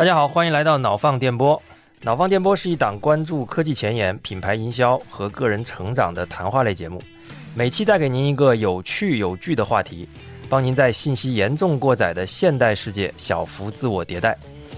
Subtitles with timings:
[0.00, 1.62] 大家好，欢迎来到脑放电波。
[2.00, 7.02] 脑放电波是一档关注科技前沿、品牌营销和个人成长的谈话类节目，
[7.54, 10.08] 每期带给您一个有趣有据的话题，
[10.48, 14.34] 帮您在信息严重过载的现代世界小幅自我迭代。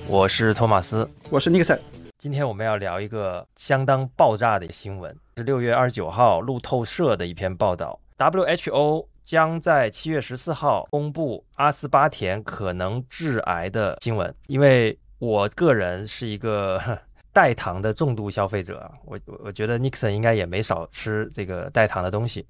[0.09, 1.81] 我是托马斯，我是尼克森。
[2.19, 14.35] 今天我们要聊一个相当爆炸的新闻，是六月二十九号路透社的一篇报道：WHO 将在七月十四号公布阿斯巴甜可能致癌的新闻。
[14.49, 16.81] 因为我个人是一个
[17.33, 22.45] 代糖的重度消费者，我我觉得 Nixon 应该也没少吃这个代糖的东西。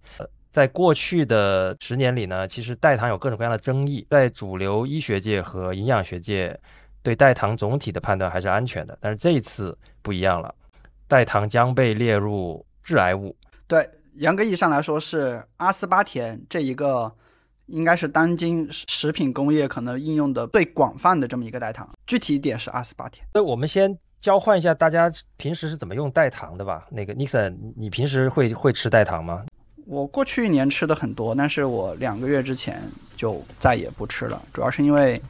[0.51, 6.59] 在过去的十年里呢，其实代糖有各种各样的争议，在主流医学界和营养学界。
[7.05, 10.55] 对代糖总体的判断还是安全的，但是这一次不一样了，
[11.09, 13.37] 代糖将被列入致癌物。
[13.67, 17.13] 对，严格意义上来说是阿斯巴甜这一个，
[17.67, 21.89] 应该是当今食品工业可能应用的最广泛的这么一个代糖。
[22.07, 23.27] 具体一点是阿斯巴甜。
[23.35, 26.87] 那我们先交换一下，大家平时是怎么用代糖的吧？
[26.91, 29.45] 那个 Nixon，你平时会会吃代糖吗？
[29.87, 32.81] 我过去一年吃的很多，但是我两个月之前
[33.17, 35.21] 就再也不吃了，主要是因为。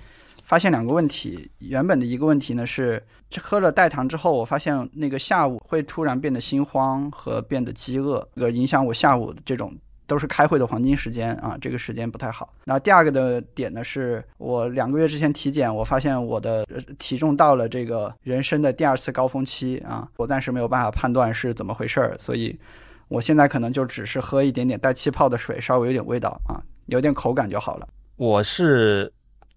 [0.45, 3.03] 发现两个问题，原本的一个问题呢是，
[3.41, 9.73] 喝了代糖之后，我发现那个下午会突然变得心慌和变得饥饿，这个，影响我下午这种
[10.07, 12.53] 都是开会的黄金时间啊，这个时间不太好。
[12.65, 16.67] 那第二个的点呢，是我两个月之前体检，我发现我的
[16.99, 22.59] 体重到了这个人生的第二次高峰期啊，我暂时没有办法判断是怎么回事儿，所以
[23.09, 27.89] 我现在可能就只是喝一点点带气泡的水，稍微有点味道啊，有点口感就好了。
[28.17, 29.13] 我是。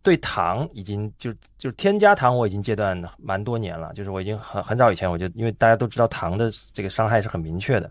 [0.06, 3.92] 对糖已经就就添加糖，我已经戒断蛮多年了。
[3.96, 7.90] 就是我已经很很早以前，我就因为大家都知道糖的这个伤害是很明确的。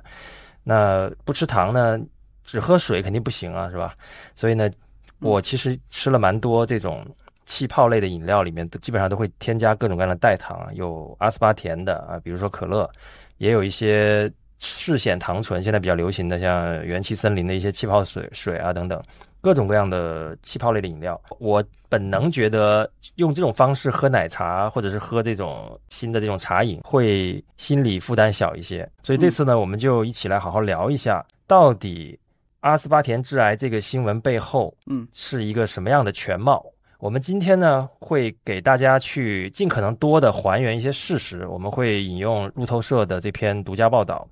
[0.62, 1.98] 那不吃糖呢，
[2.44, 3.94] 只喝水肯定不行啊，是吧？
[4.34, 4.70] 所以呢，
[5.20, 7.04] 我其实吃了蛮多这种
[7.44, 12.88] 气泡类的饮料，里面都基本上都会添加各种各样的代糖，有阿斯巴甜的啊，比如说可乐，
[13.38, 19.02] 也有一些嗜酰糖醇，现在比较流行的，像元气森林的一些气泡水水啊等等。
[19.40, 28.90] 各种各样的气泡类的饮料，我本能觉得用这种方式喝奶茶或者是喝这种新的这种茶饮会心理负担小一些。
[29.02, 32.18] 所以这次呢，我们就一起来好好聊一下，到底
[32.64, 36.64] 阿斯巴甜致癌这个新闻背后，嗯，是一个什么样的全貌？
[36.98, 41.47] 我们今天呢，会给大家去尽可能多的还原一些事实。
[41.48, 44.27] 我们会引用路透社的这篇独家报道，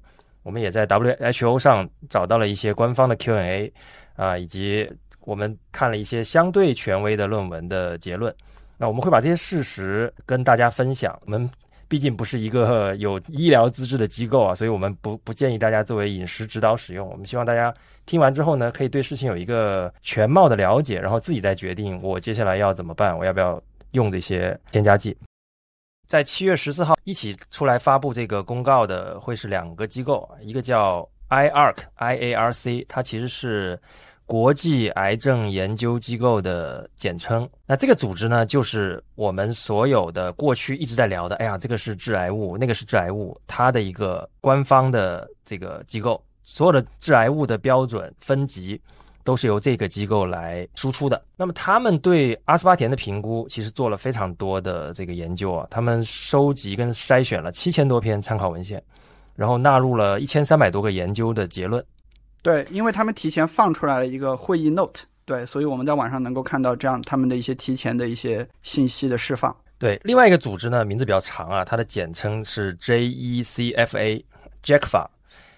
[0.45, 3.71] 我们也在 WHO 上找到了一些官方的 Q&A。
[4.17, 8.35] 啊，以及我们看了一些相对权威的论文的结论，
[8.79, 11.19] 那我们会把这些事实跟大家分享。
[11.27, 11.51] 我们
[11.93, 17.07] 毕竟不是一个 有医疗资质的机构啊，所以我们不不建议大家作为饮食指导使用。
[17.07, 17.71] 我们希望大家
[18.07, 25.15] 听完之后呢，可以对事情有一个全貌的了解，然后自己再决定我接下来要怎么办，我要不要用这些添加剂。
[26.09, 31.07] 在七月十四号一起出来发布这个公告的会是两个机构，一个叫。
[31.33, 33.81] IARC，IARC，它其实是
[34.33, 37.47] 国际癌症研究机构的简称。
[37.67, 48.81] 那这个组织呢，就是我们所有的过去一直在聊的，哎呀，这个是致癌物，那个是致癌物，它的一个官方的这个机构，所有的致癌物的标准分级
[49.23, 51.23] 都是由这个机构来输出的。
[51.37, 58.83] 那么他们对阿斯巴甜的评估，其实做了非常多的这个研究啊，他们收集跟筛选了七千多篇参考文献。
[59.35, 61.83] 然后纳入了一千三百多个研究的结论，
[62.43, 69.57] 对，因为他们提前放出来了一个会议 note，对，所以我们在网上能够看到这样他们的一些提前的一些信息的释放。
[69.79, 75.07] 对，另外一个组织呢，名字比较长啊，它的简称是 JECFA，JECFA。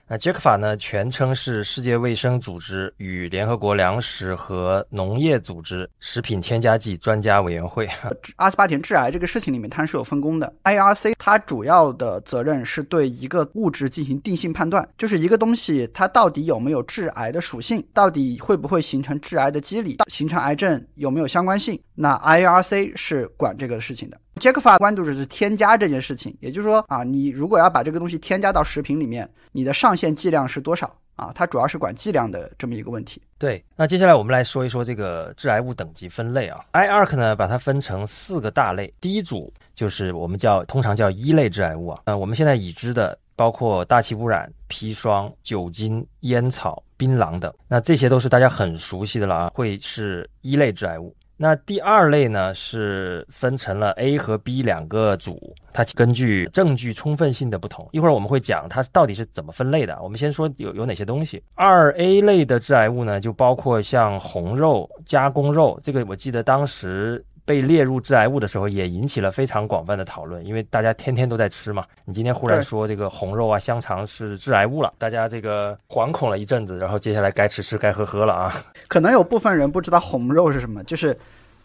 [0.06, 0.76] 那 j 克法呢？
[0.76, 7.88] 全称是世界卫生组织与联合国粮食和农业组织食品添加剂专家委员会。
[8.36, 10.52] 阿斯巴甜致癌这个事情里面，它是有分工的。
[10.64, 21.80] IRC 它主要的责任是对一个物质进行定性判断，就是一个东西它到底有没有致癌的属性，到底会不会形成致癌的机理，形成癌症有没有相关性？
[21.94, 24.18] 那 IRC 是管这个事情的。
[24.40, 31.32] 杰克法关注的是添加这件事情，也就是说啊，你如果要把这个东西添加到食品里面，你的上限剂量是多少啊？
[31.34, 33.22] 它主要是管剂量的这么一个问题。
[33.38, 36.64] 对，那接下来我们来说一说这个致癌物等级分类啊。
[36.72, 42.02] IARC 呢，把它分成四个大类，第一组就是我们叫通常叫一类致癌物啊。
[42.06, 51.14] 呃，我们现在已知的包括大气污染、砒霜、酒精、烟草、槟榔等，那这些都是大家很熟悉的了啊，会是一类致癌物。
[51.36, 60.00] 那第二类呢，是分成了 A 和 B 两个组，它根据证据充分性的不同，一会儿我们会讲它到底是怎么分类的。
[60.00, 61.42] 我们先说有有哪些东西。
[61.54, 71.84] 二 A 类的致癌物呢，就包括像红肉、加工肉，这个我记得当时被列入致癌物的时候，也引起了非常广泛的讨论，因为大家天天都在吃嘛。
[72.04, 78.64] 你今天忽然说这个红肉啊、香肠是致癌物了，大家这个惶恐了一阵子，然后接下来该吃吃该喝喝了啊。
[78.88, 81.14] 可能有部分人不知道红肉是什么，就是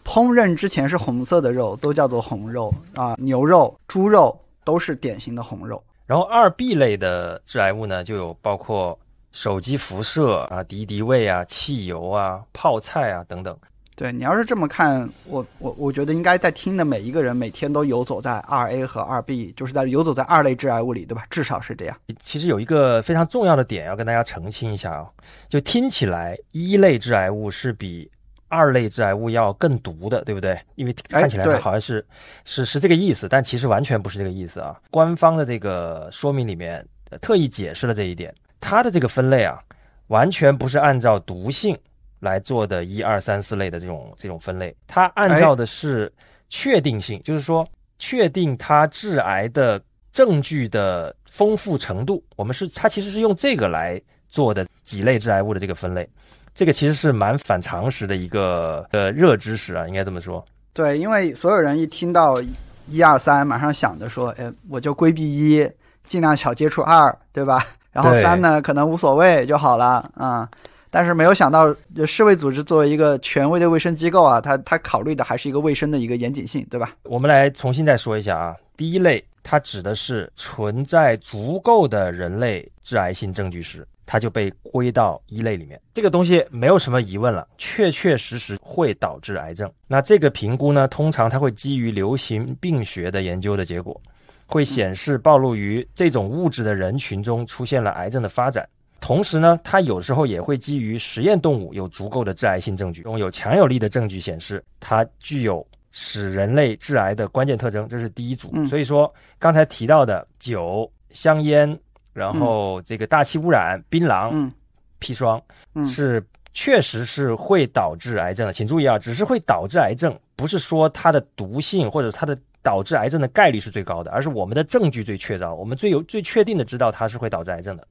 [0.04, 5.82] 烹饪之前是红色的肉都叫做红肉啊，牛肉、猪肉都是典型的红肉。
[6.06, 8.98] 然后二 B 类的致癌物呢，就有包括
[9.32, 13.56] 手机辐射啊、敌敌畏啊、汽油啊、泡菜啊等等。
[14.00, 21.26] 对你要是这么看，我我我觉得应该在听的每一个人每天都游走在二 A 和二 B，就是在游走在二类致癌物里，对吧？
[21.30, 21.98] 至少是这样。
[22.18, 25.06] 其实有一个非常重要的点要跟大家澄清一下啊，
[25.50, 28.10] 就听起来一类致癌物是比
[28.48, 30.58] 二类致癌物要更毒的，对不对？
[30.76, 32.06] 因为哎看起来它好像是、
[32.46, 34.80] 是是这个意思，但其实完全不是这个意思啊。
[34.90, 36.78] 官方的这个说明里面、
[37.10, 39.60] 呃特意解释了这一点，它的这个分类啊，
[40.08, 41.78] 完全不是按照毒性
[42.20, 46.12] 来做的一二三四类的这种这种分类，它按照的是
[46.50, 47.68] 确定性，就是说
[47.98, 49.82] 确定它致癌的
[50.12, 52.24] 证据的丰富程度。
[52.36, 56.08] 我们是它其实是用这个来做的几类致癌物的这个分类，
[56.54, 60.44] 这个其实是蛮反常识的一个呃热知识啊，应该这么说。
[60.74, 62.42] 对，因为所有人一听到
[62.88, 65.70] 一二三，马上想着说，哎，我就规避一，
[66.06, 67.66] 尽量少接触二，对吧？
[67.92, 70.48] 然后三呢，可能无所谓就好了啊、
[70.92, 71.76] 但是没有想到，
[72.06, 76.96] 世卫组织作为一个权威的卫生机构啊，它它考虑的还是一个卫生的一个严谨性，对吧？
[77.04, 85.80] 我们来重新再说一下啊，第一类它指的是存在足够的人类致癌性证据时，它就被归到一类里面。
[85.94, 89.72] 这个东西没有什么疑问了，确确实实会导致癌症。
[89.88, 94.02] 那这个评估呢，通常它会基于流行病学的研究的结果，
[94.48, 98.68] 会显示暴露于这种物质的人群中出现了癌症的发展。
[99.02, 108.50] 同时呢，它有时候也会基于实验动物有足够的致癌性证据，拥有强有力的证据显示它具有使人类致癌的关键特征，这是第一组。
[108.54, 111.80] 嗯所以说，刚才提到的酒、香烟，
[112.14, 114.52] 然后这个大气污染、槟榔、嗯
[115.00, 115.42] 砒霜，
[115.74, 116.24] 嗯是
[116.54, 118.54] 确实是会导致癌症的。
[118.54, 127.88] 请注意啊，只是会导致癌症，不是说它的毒性或者它的导致癌症的概率是最高的，而是我们的证据最确凿，我们最有最确定的知道它是会导致癌症的。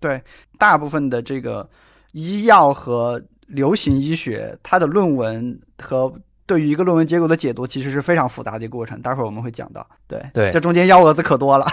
[0.00, 0.22] 对，
[0.58, 1.68] 大部分的这个
[2.12, 6.12] 医药和流行医学，它的论文和
[6.46, 9.00] 对于一个论文结果的解读，其实是非常复杂的一个过程。
[9.02, 9.86] 待会儿我们会讲到。
[10.06, 11.66] 对对这中间幺蛾子可多了。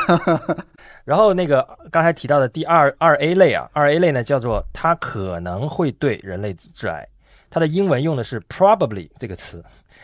[1.04, 7.08] 然后那个刚才提到的第二二 A 类啊，二 A 类呢叫做它可能会对人类致癌，
[7.50, 9.64] 它的英文用的是 probably 这个词，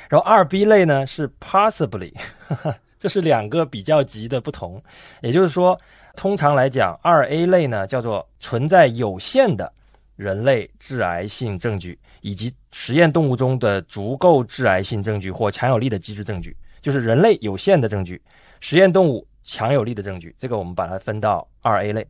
[0.09, 2.13] 然后二 B 类呢是 possibly，
[2.99, 4.81] 这是两个比较级的不同，
[5.21, 5.79] 也就是说，
[6.19, 9.71] 通常来讲，二 A 类呢叫做存在有限的
[10.17, 18.21] 人类致癌性证据，以及实验动物中的足够致癌性证据或强有力的机制证据，就是人类有限的证据，
[18.59, 22.05] 实验动物强有力的证据，这个我们把它分到二 A 类。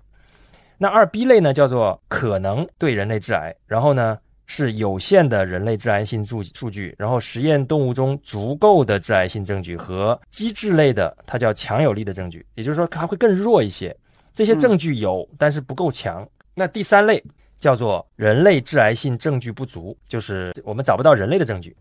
[0.76, 4.18] 那二 B 类呢，叫做可能对人类致癌，然后呢
[4.52, 13.96] 是有限的人类致癌性数数据，然后实验动物中足够的致癌性证据和机制类的，它叫强有力的证据，也就是说它会更弱一些。
[14.34, 16.28] 这些证据有，但是不够强。
[16.56, 17.24] 那第三类
[17.60, 21.76] 叫做人类致癌性证据不足，就是我们找不到人类的证据。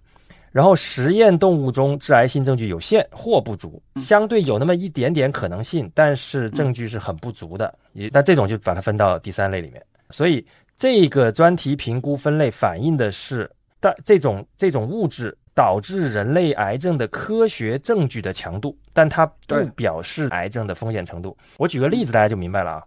[0.53, 7.75] 然后实验动物中致癌性证据有限或不足，相对有那么一点点可能性，但是证据是很不足的。
[7.95, 9.83] 也那这种就把它分到第三类里面。
[10.11, 10.45] 所以
[10.79, 21.37] 这个专题评估分类反映的是，但这种这种物质导致人类癌症的科学证据的强度，但它不表示癌症的风险程度。
[21.57, 22.83] 我举个例子，大家就明白了啊。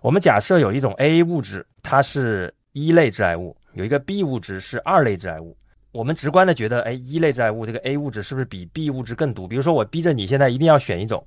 [0.00, 5.54] 我们假设有一种 A 物质，它是一类致癌物，有一个 B 物质是二类致癌物。
[5.92, 9.46] 我们直观的觉得，哎，一类致癌物这个 A 物质是不是比 B 物质更毒？
[9.46, 11.24] 比如说，我逼着你现在一定要选一种，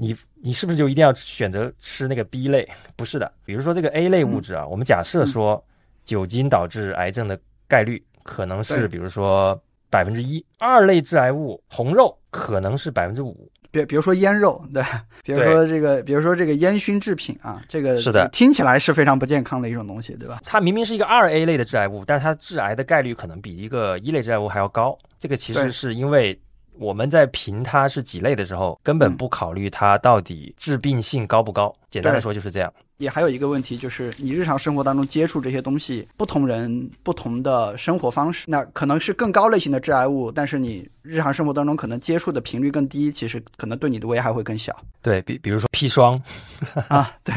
[0.00, 2.66] 你你是不是就一定要选择吃那个 B 类？
[2.96, 3.30] 不是的。
[3.44, 5.62] 比如说这个 A 类物质啊，我们假设说
[6.06, 7.38] 酒精导致癌症的
[7.68, 13.46] 概率可能是比如说百分之一，二类致癌物红肉可能是百分之五。
[13.70, 14.82] 比比如说腌肉，对，
[15.22, 20.40] 比如说这个，比如说这个烟熏制品啊，这个是的听起来是非常不健康的一种东西，对吧？
[20.44, 24.98] 它明明是一个二 A 类的致癌物，但是它致癌的概率可能比一个一类致癌物还要高。
[25.18, 26.36] 这个其实是因为
[26.80, 31.74] 我们在评它是几类的时候，根本嗯不考虑它到底致病性高不高。
[31.90, 32.72] 简单来说就是这样。
[32.96, 46.22] 也还有一个问题就是，你日常生活当中接触这些东西，不同人不同的生活方式，那可能是更高类型的致癌物，但是你日常生活当中可能接触的频率更低，其实可能对你的危害会更小对比，比如说砒霜，
[46.88, 47.10] 啊。
[47.24, 47.34] 对，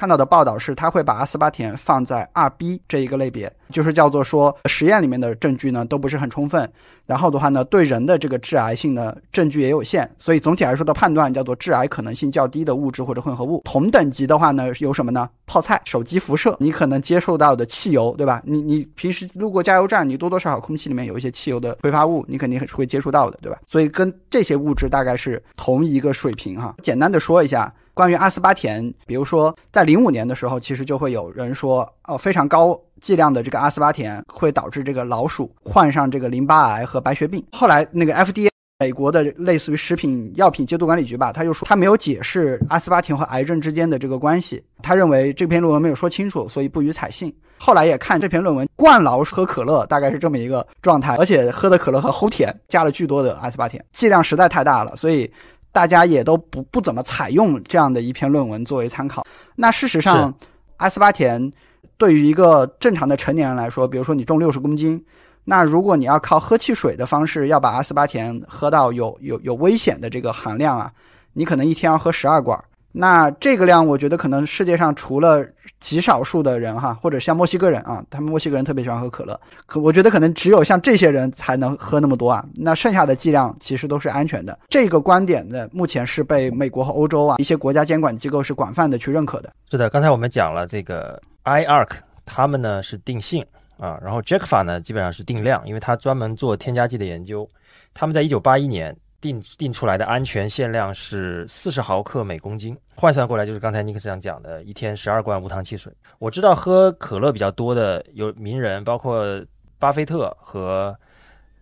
[0.00, 6.66] 看到的报道是，他会把阿斯巴甜放在二 B 这一个类别，就是叫做说实验里面的证据呢都不是很充分，
[7.04, 13.60] 然后的话呢，对人的这个致癌性的证据也有限，所以总体来说的判断叫做致癌可能性较低的物质或者混合物。
[13.66, 15.28] 同等级的话呢，有什么呢？
[15.44, 18.40] 泡菜、手机辐射，你可能接受到的汽油，对吧？
[18.46, 23.58] 你你平时路过加油站，你多多少少空气里面有一些汽油的挥发物，你肯定会接触到的，对吧？
[23.68, 26.76] 所以跟这些物质大概是同一个水平哈。
[26.82, 27.70] 简单的说一下。
[28.00, 37.44] 关于阿斯巴甜，比如说在零五年的时候，其实就会有人说，哦，非常高剂量的这个阿斯巴甜会导致这个老鼠患上这个淋巴癌和白血病。
[37.52, 47.30] 后来那个 FDA 美国的类似于食品药品监督管理局吧，他就说他没有解释阿斯巴甜和癌症之间的这个关系，他认为这篇论文没有说清楚，所以不予采信。
[47.58, 55.30] 后来也看这篇论文，灌老鼠喝可乐大概是这么一个状态，而且喝的可乐和齁甜，加了巨多的阿斯巴甜，剂量实在太大了，所以。
[55.72, 59.24] 大家也都不不怎么采用这样的一篇论文作为参考。
[59.54, 60.34] 那事实上，
[60.78, 61.52] 阿斯巴甜
[61.96, 65.04] 对于一个正常的成年人来说，比如说你重六十公斤，
[65.44, 70.92] 那如果你要靠喝汽水的方式要把阿斯巴甜喝到有有有危险的这个含量啊，
[71.32, 72.58] 你可能一天要喝十二罐。
[72.92, 75.46] 那这个量，我觉得可能世界上除了
[75.78, 82.44] 极少数的人哈，或者像墨西哥人啊，他们墨西哥人特别喜欢喝可乐，可我觉得可能只有像这些人才能喝那么多啊。
[82.56, 84.58] 那剩下的剂量其实都是安全的。
[84.68, 89.52] 这个观点呢，目前是被美国和欧洲啊一些国家监管机构是广泛的去认可的。
[89.70, 91.90] 是的，刚才我们讲了这个 IARC，
[92.26, 93.46] 他们呢是定性
[93.78, 97.48] 啊，然后 JACFA 呢基本上是定量，因为它专门做添加剂的研究。
[97.94, 98.96] 他们在一九八一年。
[99.20, 105.92] 定定出来的安全限量是四十毫克每公斤，换算过来就是刚才尼克斯讲的，一天十二罐无糖汽水。
[106.18, 109.44] 我知道喝可乐比较多的有名人，包括
[109.78, 110.96] 巴菲特和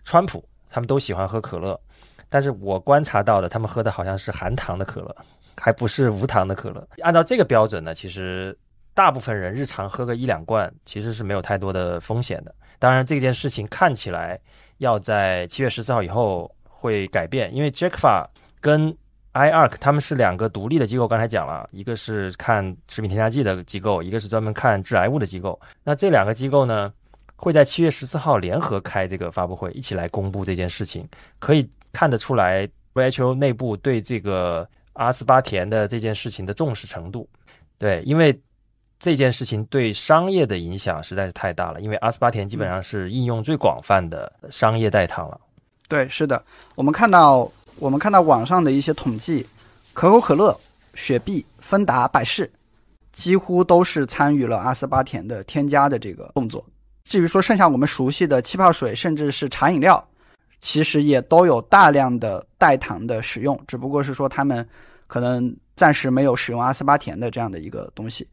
[0.04, 1.78] 川普，他们都喜欢喝可乐。
[2.28, 5.16] 但是我观察到的，他们喝的好像是含糖的可乐，
[5.56, 6.86] 还不是无糖的可乐。
[7.02, 8.56] 按照这个标准呢，其实
[8.94, 12.54] 大部分人日常喝个一两罐，其实是没有太多的风险的。
[12.78, 14.38] 当然，这件事情看起来
[14.76, 16.48] 要在七月十四号以后。
[16.80, 18.24] 会改变，因为 JACFA
[18.60, 18.96] 跟
[19.32, 21.06] IARC 他们是两个独立的机构。
[21.08, 25.60] 刚才讲了一个是看食品添加剂的机构，一个是专门看致癌物的机构。
[25.82, 26.92] 那这两个机构呢，
[27.36, 31.06] 会在七月十四号联合开这个发布会，一起来公布这件事情。
[31.38, 37.28] 可以看得出来，WHO 内部对这个阿斯巴甜的这件事情的重视程度。
[37.76, 38.36] 对，因为
[38.98, 45.40] 这件事情对商业的影响实在是太大了，因为阿斯巴甜基本上是应用最广泛的商业代糖了。
[45.88, 49.44] 对，是的，我们看到，我们看到网上的一些统计，
[49.94, 50.54] 可口可乐、
[50.92, 52.50] 雪碧、芬达、百事，
[53.10, 56.62] 几乎都是参与了阿斯巴甜的添加的这个动作。
[57.04, 60.06] 至于说剩下我们熟悉的气泡水，甚至是茶饮料，
[60.60, 64.68] 其实也都有大量的代糖的使用，只不过是说他们
[65.06, 68.28] 可能暂时没有使用阿斯巴甜的这样的一个东西。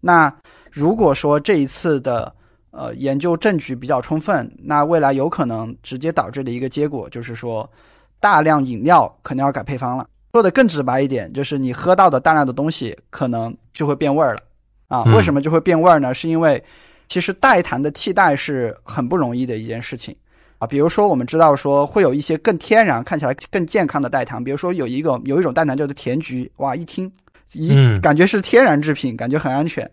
[0.00, 0.34] 那
[0.72, 2.34] 如果说这一次的。
[2.76, 7.70] 呃，研究证据比较充分，那未来有可能直接导致的一个结果就是说，
[8.18, 10.08] 大量饮料可能要改配方了。
[10.32, 14.40] 说的更直白一点，就是你喝到的大量的东西可能就会变味儿了。
[14.88, 16.12] 啊，为什么就会变味儿呢？
[16.12, 16.60] 是因为
[17.06, 20.12] 其实代糖的替代是很不容易的一件事情
[20.58, 20.66] 啊。
[20.66, 27.08] 比如说，我们知道说会有一些更天然、看起来更健康的代糖，比如说有一个有一种代糖叫做甜菊，哇，一听
[27.52, 29.88] 一感觉是天然制品，感觉很安全。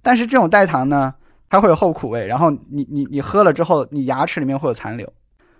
[0.00, 1.12] 但是这种代糖呢？
[1.52, 5.06] 它会有后苦味，然后你你你喝了之后，你牙齿里面会有残留，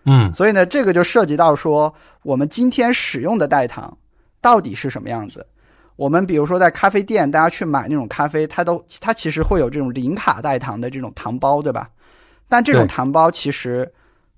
[0.07, 3.95] 嗯，所以呢，这个就涉及到说，我们今天使用的代糖
[4.41, 5.47] 到底是什么样子？
[5.97, 11.91] 我们比如说在咖啡店，大家去买那种咖啡，它都它其实会有这种零卡代糖的这种糖包，对吧？
[12.49, 13.87] 但这种糖包其实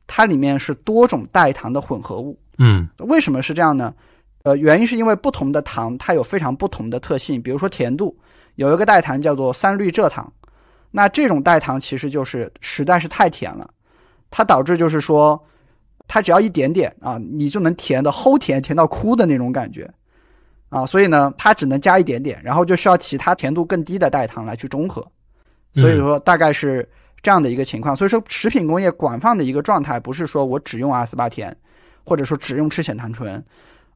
[0.09, 3.95] 它里面是多种代糖的混合物，嗯，为什么是这样呢？
[4.43, 8.13] 呃，原因是因为不同的糖它有非常不同的特性，比如说甜度，
[8.57, 10.33] 有一个代糖叫做三氯蔗糖。
[10.97, 13.69] 那这种代糖其实就是实在是太甜了，
[14.31, 15.45] 它导致就是说，
[16.07, 19.91] 它只要一点点啊，你就能甜的齁甜，甜到哭的那种感觉，
[20.69, 25.05] 啊，所以呢，它只能加一点点，然后就需要其他甜度更低的代糖来去中和，
[25.73, 26.89] 所以说大概是
[27.25, 27.97] 这样的一个情况。
[27.97, 31.57] 所以说，食品工业广泛的一个状态不是说我只用阿斯巴甜，
[32.05, 33.45] 或者说只用赤藓糖醇，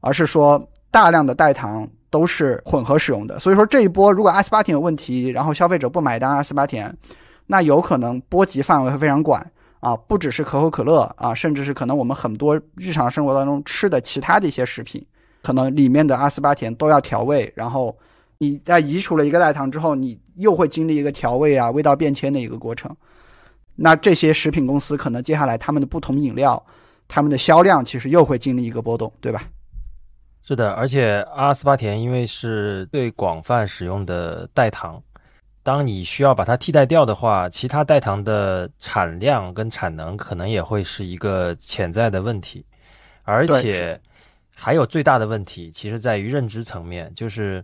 [0.01, 1.87] 而是说大量的代糖。
[2.11, 6.91] 都是混合使用的，所以说这一波如果阿斯巴甜有问题，然后消费者不买单阿斯巴甜，
[7.45, 9.45] 那有可能波及范围会非常广
[9.79, 15.05] 啊，不只是可口可乐啊，甚至是可能我们很多日常生活当中吃的其他的一些食品，
[15.43, 17.95] 可能里面的阿斯巴甜都要调味，然后
[18.39, 22.89] 你在移除了一个代糖之后，你又会经历一个调味啊、味道变迁的一个过程，
[23.75, 26.59] 那这些食品公司可能接下来他们的不同饮料，
[27.07, 29.43] 他们的销量其实又会经历一个波动，对吧？
[30.49, 34.99] 是的，而且阿斯巴甜因为是最广泛使用的代糖，
[35.61, 42.65] 当你需要把它替代掉的话，其他代糖的产量跟产能可能也会是一个潜在的问题，
[43.25, 44.01] 而且
[44.55, 47.63] 还有最大的问题，其实在于认知层面，就是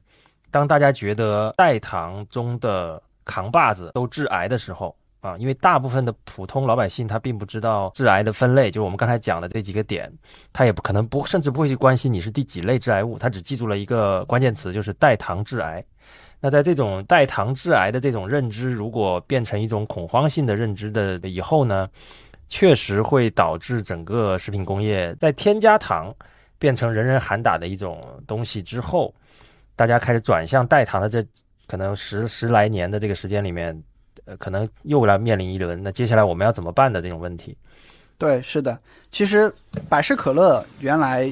[0.51, 4.95] 当大家觉得代糖中的扛把子都致癌的时候。
[5.25, 10.11] 啊，因为大部分的普通老百姓他并不知道致癌的分类，就是我们刚才讲的这几个点，
[10.53, 15.83] 他也不可能不甚至不会去关心你是第几类致癌物，他只记住了一个关键词，就是代糖致癌。
[16.39, 21.89] 那在这种代糖致癌的这种认知，如果变成一种恐慌性的认知的以后呢，
[22.47, 26.13] 确实会导致整个食品工业在添加糖
[26.59, 29.11] 变成人人喊打的一种东西之后，
[29.75, 31.25] 大家开始转向代糖的这
[31.65, 33.75] 可能十十来年的这个时间里面。
[34.25, 37.55] 呃，可能又来面临一轮，那接下来我们要怎么办的这种问题？
[38.17, 38.77] 对，是的，
[39.11, 39.53] 其实
[39.87, 41.31] 百事可乐原来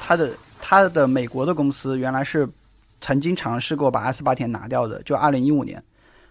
[0.00, 2.48] 它的它的美国的公司原来是
[3.00, 5.82] 曾经尝试过把阿斯巴甜拿掉的，就二零一五年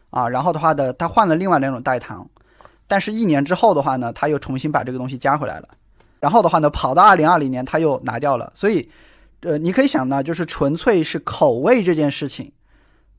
[0.09, 2.27] 啊，然后的话呢，它换了另外两种代糖，
[2.85, 5.69] 但是一年之后的话呢，它又重新把这个东西加回来了，
[6.19, 8.87] 然后的话呢，跑到二零二零年它又拿掉了，所以
[9.39, 12.51] 呃，你可以想呢，就是纯粹是口味这件事情。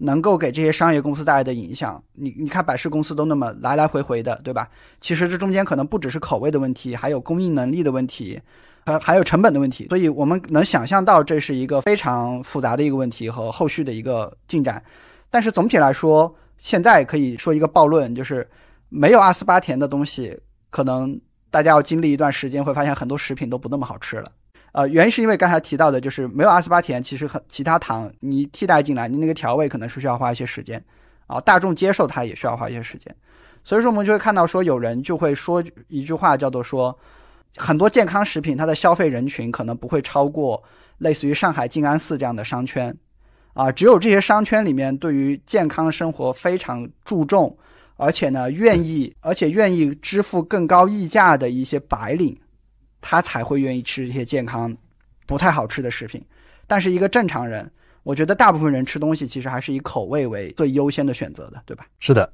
[0.05, 4.69] 能够给这些商业公司带来的影响，你你看百事公司都那么来来回回的，对吧？
[5.01, 8.39] 其实这中间可能不只是口味的问题，还有供应能力的问题，
[8.85, 9.87] 呃，还有成本的问题。
[9.89, 14.83] 所以我们能想象到这是一个非常复杂的一个问题和后续的一个进展。
[15.31, 18.47] 但是总体来说，现在可以说一个暴论，就是
[18.91, 21.19] 没有阿斯巴甜的东西，可能
[21.51, 24.31] 大家要经历一段时间，会发现很多食品都不那么好吃了。
[24.75, 30.85] 呃，原因是因为刚才提到的，就是没有阿斯巴甜，其实很其他糖你替代进来，你那个调味可能是需要花一些时间，
[31.29, 33.15] 啊，大众接受它也需要花一些时间，
[33.63, 36.99] 所以说我们就会看到说有人就会说一句话叫做说，
[37.57, 40.61] 很多健康食品它的消费人群可能不会超过
[40.99, 42.93] 类似于上海静安寺这样的商圈，
[43.53, 47.57] 啊，只有这些商圈里面对于健康生活非常注重，
[47.97, 52.37] 而且呢愿意而且愿意支付更高溢价的一些白领。
[53.07, 54.75] 他才会愿意吃这些健康、
[55.27, 56.25] 不太好吃的食品，
[56.67, 57.71] 但是一个正常人，
[58.03, 61.87] 我觉得大部分人吃东西其实还是以口味为最优先的选择的，对吧？
[62.01, 62.33] 是的，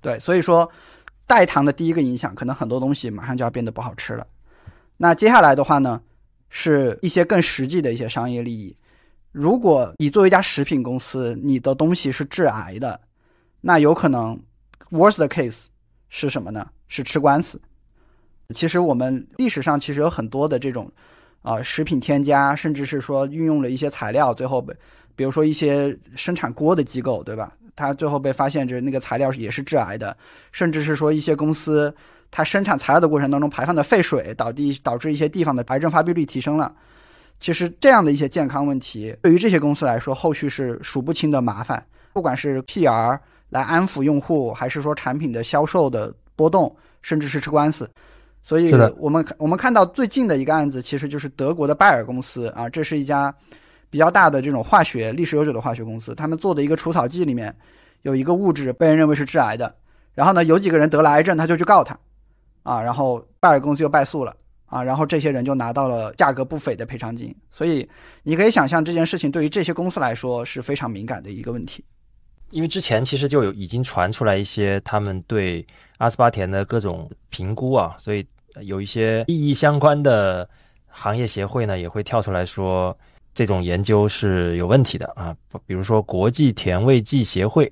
[0.00, 0.68] 对，所以说
[1.24, 4.26] 代糖的第一个影响，可能很多东西马上就要变得不好吃了。
[4.96, 6.02] 那接下来的话呢，
[6.50, 8.74] 是一些更实际的一些商业利益。
[9.30, 13.00] 如果你作为一家食品公司，你的东西是致癌的，
[13.60, 14.36] 那有可能
[14.90, 15.66] worst case
[16.08, 16.68] 是什么呢？
[16.88, 17.60] 是吃官司。
[18.54, 20.90] 其实我们历史上其实有很多的这种，
[21.42, 24.74] 啊，食品添加，甚至是说运用了一些材料，最后被，
[25.14, 27.52] 比如说一些生产锅的机构，对吧？
[27.76, 30.16] 它最后被发现，这那个材料也是致癌的，
[30.50, 31.94] 甚至是说一些公司，
[32.30, 36.74] 它生产材料的过程当中排放的废水，导地导致一些地方的癌症发病率提升了。
[37.40, 41.84] 其实这样的一些健康问题，对于这些公司来说，后续是数不清的麻烦，
[42.14, 43.18] 不管是 PR
[43.50, 47.86] 来安抚用户，还是说产品的销售的波动，甚至是吃官司。
[48.42, 53.34] 所以，我们我们看到最近的一个案子，其实就是德国的拜耳公司啊，这是一家
[53.90, 56.14] 比较大的这种化学历史悠久的化学公司。
[56.14, 57.54] 他们做的一个除草剂里面
[58.02, 59.74] 有一个物质被人认为是致癌的，
[60.14, 61.98] 然后呢，有几个人得了癌症，他就去告他，
[62.62, 67.34] 啊，然后拜耳公司又败诉了，啊，然后这些人就拿到了价格不菲的赔偿金。
[67.50, 67.86] 所以
[68.22, 71.84] 你可以想象这件事情对于这些公司来说是非常敏感的一个问题。
[72.50, 75.66] 因为之前其实就有已经传出来一些他们对
[75.98, 78.26] 阿斯巴甜的各种评估啊，所以。
[78.62, 80.48] 有一些利益相关的
[80.88, 82.96] 行业协会呢，也会跳出来说
[83.32, 85.36] 这种研究是有问题的啊。
[85.64, 87.70] 比如说国际甜味剂协会，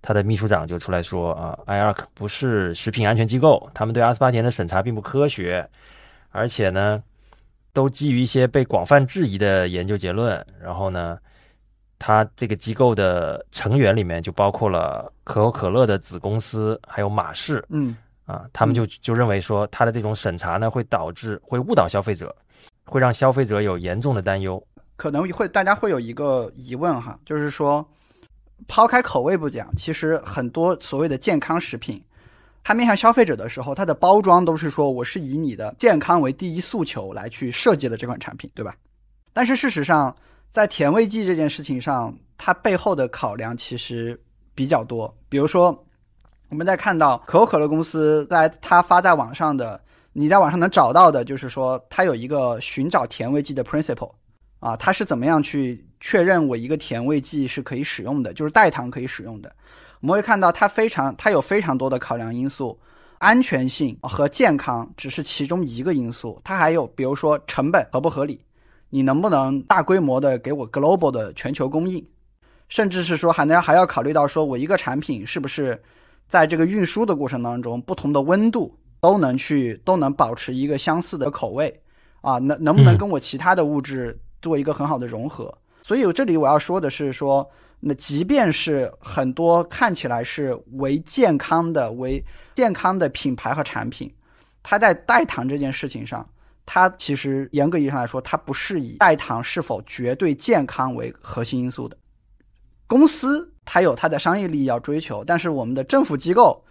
[0.00, 5.68] 他的秘书长就出来说啊，IARC 不是食品安全机构，他们对阿斯巴甜的审查并不科学，
[6.30, 7.02] 而且呢，
[7.74, 10.42] 都基于一些被广泛质疑的研究结论。
[10.62, 11.18] 然后呢，
[11.98, 17.96] 他这个机构的成员里面就包括了可口可乐的子公司，还有马氏，嗯。
[18.26, 22.34] 啊，他们就就认为说，他的这种审查呢，会导致会误导消费者，
[22.84, 24.60] 会让消费者有严重的担忧。
[24.96, 27.88] 可能会大家会有一个疑问哈，就是说，
[28.66, 32.02] 抛开口味不讲，其实很多所谓的健康食品，
[32.64, 38.74] 它面向消费者的时候，它的包装都是说我是以你的健康为第一诉求来去设计的这款产品，对吧？
[39.32, 40.12] 但是事实上，
[40.56, 44.18] 在甜味剂这件事情上，它背后的考量其实
[44.54, 45.84] 比较多，比如说。
[46.48, 49.78] 我们在看到可口可乐公司在它发在网上的，
[50.14, 54.12] 你在网上能找到的，就是说它有一个寻找甜味剂的 principle，
[54.60, 59.54] 啊，它是怎么样去确认我一个甜味剂是可以使用的，就是代糖可以使用的。
[60.00, 62.78] 我们会看到它非常，它有非常多的考量因素，
[63.18, 68.40] 安全性和健康只是其中一个因素，它还有比如说成本合不合理，
[68.90, 72.04] 你能不能大规模的给我 global 的全球供应。
[72.68, 75.80] 甚至是说还能还要考虑到说我一个产品是不是
[76.28, 81.72] 在这个运输的过程当中，不同的温度都能去都能保持一个相似的口味
[82.22, 85.56] 啊，能能不能跟我其他的物质做一个很好的融合？
[85.82, 92.20] 所以这里我要说的是说，那即便是很多看起来是为健康的、为
[92.56, 94.12] 健康的品牌和产品，
[94.64, 96.28] 它在代糖这件事情上，
[96.66, 101.96] 它其实严格意义上来说，它不是以代糖是否绝对健康为核心因素的。
[102.86, 106.62] 公司它有它的商业利益要追求，但是我们的政府机构，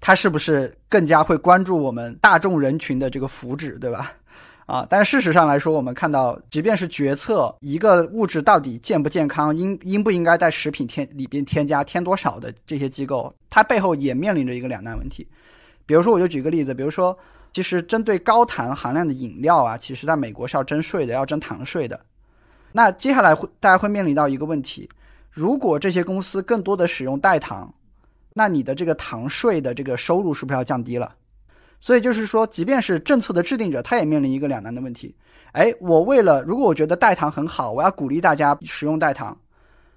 [0.00, 4.12] 它是不是更加会关注我们大众人群的这个福祉，对吧？
[4.66, 15.28] 啊，但事实上来说，我们看到，即便是决策一个物质到底健不健康，应应不应该在食品添里边添加添多少的这些机构，它背后也面临着一个两难问题。
[15.84, 17.14] 比如说，我就举个例子，比如说，
[17.54, 21.98] 其实针对高糖含量的饮料啊，其实在美国是要征税的，要征糖税的。
[22.72, 24.90] 那接下来会大家会面临到一个问题。
[25.30, 27.72] 如果这些公司更多的使用代糖，
[28.32, 31.14] 那你的这个糖税的这个收入是不是要降低了？
[31.78, 35.14] 所以就是说，即便是政策的制定者，他也面临一个两难的问题。
[35.52, 39.36] 哎，我为了如果我觉得代糖很好，我要鼓励大家使用代糖，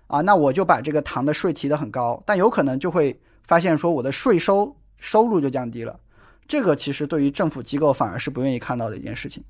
[0.05, 5.99] 啊，那我就把这个糖的税提得很高，但有可能就会发现说我的税收收入就降低了。
[6.47, 9.43] 这个其实对于政府机构反而是不愿意看到的一件事情。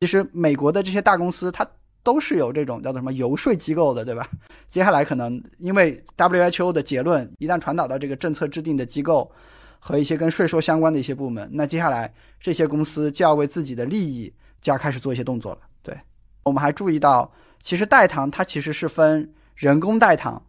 [0.00, 1.66] 其实美国的这些大公司，它。
[2.04, 4.28] 都是有这种叫做什么游说机构的，对吧？
[4.68, 9.32] 接下来可能因为 WHO 的结论一旦传导到这个政策制定的机构
[9.78, 15.60] 和一些跟税收相关的一些部门，那接下来这些公司就要为自己的利益就要开始做一些动作了。
[15.82, 15.98] 对，
[16.42, 20.42] 我们还注意到，其实代糖它其实是分人工代糖、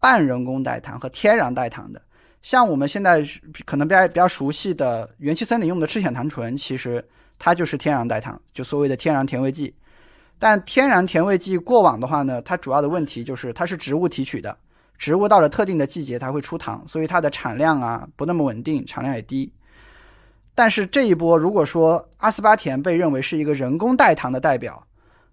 [0.00, 2.02] 半人工代糖和天然代糖的。
[2.46, 3.26] 像我们现在
[3.64, 7.04] 可能比较比较熟悉的元气森林用的赤藓糖醇，其实
[7.40, 9.74] 它就是天然代糖，就所谓的天然甜味剂。
[10.38, 14.56] 但天然甜味剂过往的话呢，它主要的问题就是它是植物提取的，
[14.96, 19.52] 植物到了特定的季节它会出糖，所以它的产量啊不那么稳定，产量也低。
[20.54, 24.80] 但是这一波如果说阿斯巴甜被认为是一个人工代糖的代表，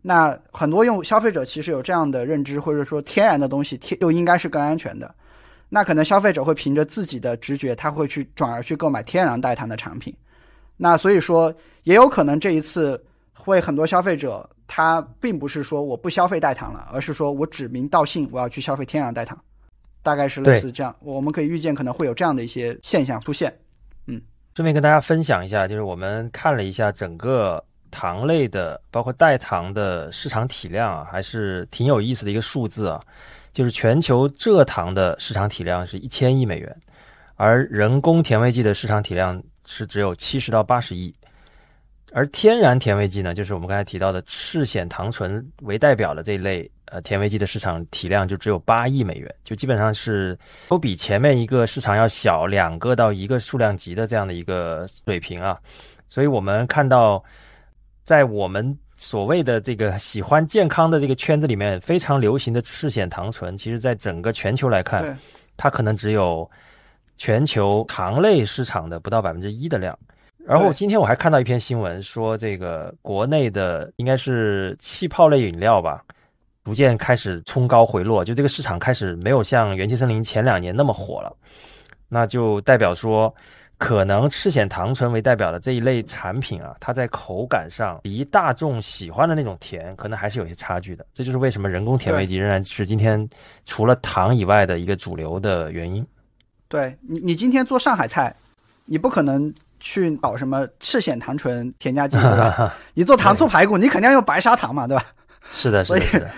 [0.02, 5.14] 那很多用消费者其实有这样的认知，或者说天然的东西天就应该是更安全的，
[5.74, 10.16] 那可能消费者会凭着自己的直觉，他会去转而去购买天然代糖的产品。
[10.78, 14.48] 那所以说也有可能这一次会很多消费者。
[14.66, 19.38] 他并不是说我不消费代糖了，而是说我指名道姓我要去消费天然代糖，
[20.02, 20.96] 大概是类似这样。
[21.02, 23.54] 我们可以预见可能会有这样的一些现象出现。
[24.08, 24.20] 嗯，
[24.56, 33.04] 顺便跟大家分享一下，就是我们看了一下整个糖类的，包括代糖的市场体量啊，还是挺有意思的一个数字啊。
[33.54, 36.76] 就是全球蔗糖的市场体量是一千亿美元，
[37.36, 41.14] 而人工甜味剂的市场体量是只有七十到八十亿。
[42.16, 50.38] 而天然甜味剂呢，就是我们刚才提到的赤藓糖醇为代表的这一类呃甜味剂的市场体量就只有八亿美元，就基本上是
[50.68, 55.60] 都比前面一个市场要小两个到一个数量级的这样的一个水平啊。
[56.08, 57.24] 所以我们看到，
[58.04, 65.20] 在我们所谓的这个喜欢健康的这个圈子里面，非常流行的赤藓糖醇，其实在整个全球来看，
[65.58, 66.50] 它可能只有
[67.18, 69.96] 全球糖类市场的不到百分之一的量。
[70.38, 76.02] 然后今天我还看到一篇新闻，说这个国内的应该是气泡类饮料吧，
[76.64, 81.36] 逐渐开始冲高回落，就这个市场开始没有像元气森林前两年那么火了，
[82.08, 83.36] 那就代表说，
[83.84, 91.06] 可能赤藓糖醇为代表的这一类产品啊，它在口感上离大众喜欢的那种甜，可能还是有些差距的。
[91.14, 93.28] 这就是为什么人工甜味剂仍然是今天
[93.66, 96.06] 除了糖以外的一个主流的原因。
[96.70, 98.34] 对你，你今天做上海菜，
[98.86, 99.54] 你不可能。
[99.86, 102.74] 去搞什么赤藓糖醇添加剂，对吧？
[102.96, 105.04] 你做糖醋排骨，你肯定要用白砂糖嘛，对吧？
[105.52, 106.32] 是的，是的。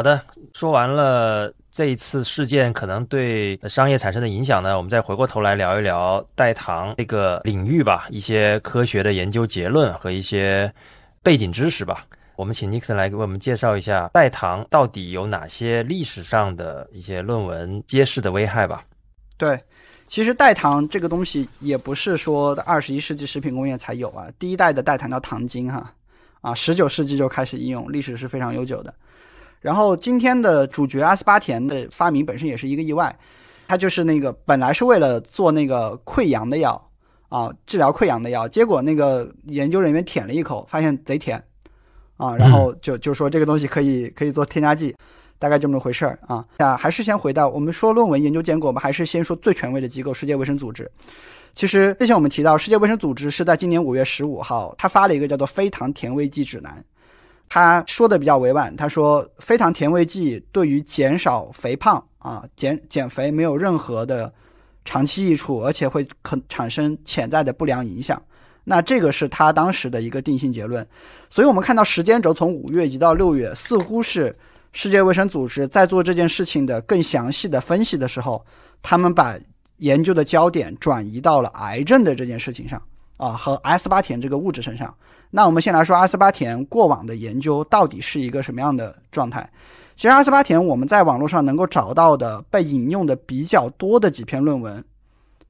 [0.00, 0.18] 好的，
[0.54, 10.72] 说完了这一次事件可能对商业产生的影响呢，我们再回过头来聊一聊代糖这个领域吧，一些科学的研究结论和一些
[11.22, 12.06] 背景知识吧。
[12.36, 18.82] 我们请尼克森来给我们介绍一下代糖到底有哪些历史上的一些论文揭示的危害吧。
[19.36, 19.60] 对。
[20.08, 25.92] 其实代糖这个东西也不是说二十一世纪食品工业才有啊，第一代的代糖叫糖精哈，
[26.40, 28.94] 啊，十九世纪就开始应用，历史是非常悠久的。
[29.60, 33.14] 然后今天的主角阿斯巴甜的发明本身也是一个意外，
[33.68, 36.90] 它就是那个本来是为了做那个溃疡的药
[37.28, 41.42] 啊，治疗溃疡的药，结果那个研究人员舔了一口，发现贼甜，
[42.16, 44.94] 啊，然后就就说这个东西可以可以做添加剂。
[45.38, 50.90] 大概这么回事儿啊，啊，还是先回到我们说论文研究结果，我们还是先说最权威的机构——世界卫生组织。
[51.54, 56.72] 其实之前我们提到，世界卫生组织是在今年五月十五号，他发了一个叫做《非糖甜味剂指南》。
[57.50, 64.32] 他说的比较委婉，他说非糖甜味剂对于减少肥胖啊，减减肥没有任何的
[64.84, 68.22] 长期益处，而且会可产生潜在的不良影响。
[68.62, 70.86] 那这个是他当时的一个定性结论。
[71.28, 74.32] 所以我们看到时间轴从五月移到六月，似乎是
[74.70, 78.46] 世界卫生组织在做这件事情的更详细的分析的时候，
[78.80, 79.36] 他们把
[79.78, 82.80] 研究的焦点转移到了癌症的这件事情上
[83.16, 84.94] 啊，和阿斯巴甜这个物质身上。
[85.30, 89.48] 那我们先来说阿斯巴甜过往的研究到底是一个什么样的状态？
[89.96, 94.82] 其实阿斯巴甜我们在网络上能够找到的被引用的比较多的几篇论文，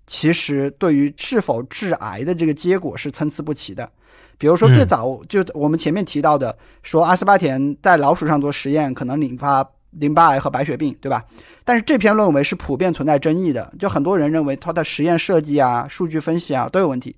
[0.07, 3.89] 其实对于是否致癌的这个结果是参差不齐的。
[4.37, 11.25] 比如说最早就我们前面提到的，说阿斯巴甜在老鼠上做实验可能引发淋巴癌和白血病，对吧？
[11.65, 17.15] 但是这篇论文是普遍存在争议的，就很多人认为它的实验设计啊、数据分析啊都有问题。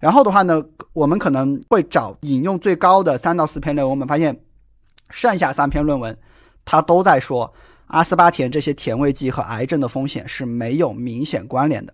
[0.00, 4.34] 然后的话呢，我们可能会找引用最高的三到四篇论文，我们发现
[5.10, 6.16] 剩下三篇论文，
[6.64, 7.52] 它都在说
[7.88, 11.92] 阿斯巴甜这些甜味剂和癌症的风险是没有明显关联的。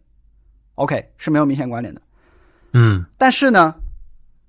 [0.76, 2.00] OK，是没有明显关联的。
[2.74, 3.74] 嗯，但是呢，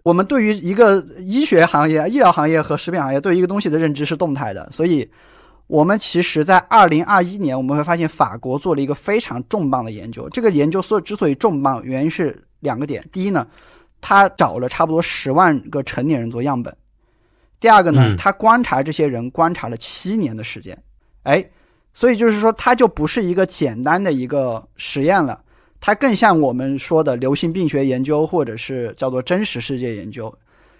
[0.03, 5.09] 我们对于一个医学行业、医疗行业和食品行业对于一个东西的认知是动态的，所以
[5.65, 10.29] 我们其实在二零二一年，我们会发现法国做了一个非常重磅的研究。
[10.29, 12.39] 这个研究所之所以重磅，原因是。
[12.59, 13.47] 两个点，第一呢，
[14.01, 16.73] 他找了差不多十万个成年人做样本；
[17.59, 20.77] 第二个呢，他观察这些人观察了七年的时间，
[21.23, 21.43] 哎，
[21.93, 25.41] 所以就是说，它就不是一个简单的一个实验了，
[25.81, 30.31] 它更像我们说的流行病学研究，或者是叫做真实世界研究。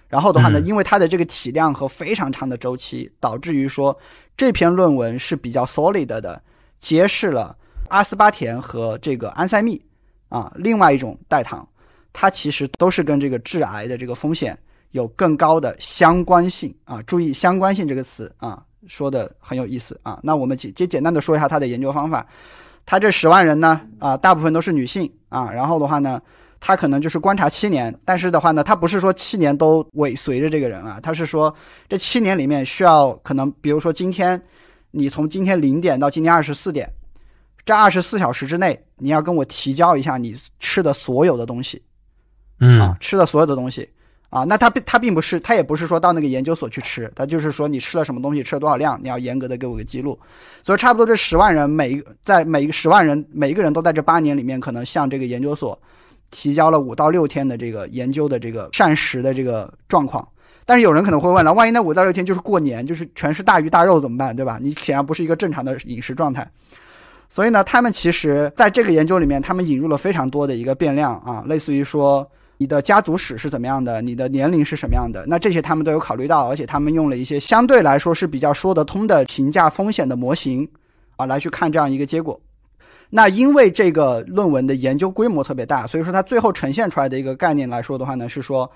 [0.08, 3.98] 然后的话呢，因为它的这个体量和非常长的周期，导致于说
[4.38, 6.42] 这篇论文是比较 solid 的，
[6.80, 7.58] 揭示了
[7.90, 9.82] 阿斯巴甜和这个安赛蜜。
[10.30, 11.68] 啊，另外一种代糖，
[12.14, 14.58] 它其实都是跟这个致癌的这个风险
[14.92, 17.02] 有更高的相关性啊。
[17.04, 20.20] 注意“相关性”这个词啊，说的很有意思啊。
[20.24, 22.26] 那我们简简简单的说一下它的研究方法。
[22.86, 25.52] 他这十万人呢，啊，大部分都是女性啊。
[25.52, 26.22] 然后的话呢，
[26.60, 31.54] 他可能就是观察七年，但是的话呢，他不是说七年都尾随着这个人啊，他是说
[31.90, 34.42] 这七年里面需要可能，比如说今天，
[34.92, 36.90] 你从今天零点到今天二十四点。
[37.68, 41.82] 这二十四小时之内，你要跟我提交一下你吃的所有的东西，
[42.62, 43.86] 嗯啊，吃的所有的东西
[44.30, 44.46] 啊。
[44.46, 50.18] 那他并他并不是，他也不是说到那个研究所去吃，他就是说你吃了什么东西，吃了多少量，你要严格的给我个记录。
[50.64, 55.78] 所以差不多这十万人，每一个在每一个十万人，每一个人都在这八年里面，可能向这个研究所
[56.32, 60.26] 提交了五到六天的这个研究的这个膳食的这个状况。
[60.66, 64.58] 但是有人可能会问了，万一那五到六天就是过年，就是全是大鱼大肉怎么办，对吧？
[64.62, 66.50] 你显然不是一个正常的饮食状态。
[67.30, 72.26] 所以呢，他们其实在这个研究里面，他们引入了非常多的一个变量啊，类似于说
[72.58, 80.68] 你的家族史是怎么样的，你的年龄是什么样的，那这些他们都有考虑到，而且他们用了一些相对来说是比较说得通的评价风险的模型
[81.18, 82.40] 啊，来去看这样一个结果。
[83.10, 88.70] 那因为这个论文的研究规模特别大，所以说它最后呈现出来的一个概念来说的话呢，是说，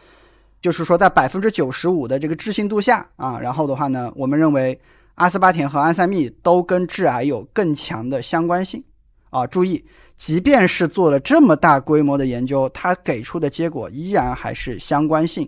[0.61, 4.77] 就是说在百分之九十五的这个置信度下啊，然后的话呢，我们认为。
[5.15, 8.83] 阿斯巴甜和安赛蜜都跟致癌有更强的相关性，
[9.29, 9.83] 啊，注意，
[10.17, 15.47] 即便是做了这么大规模的研究，它给出的结果依然还是相关性，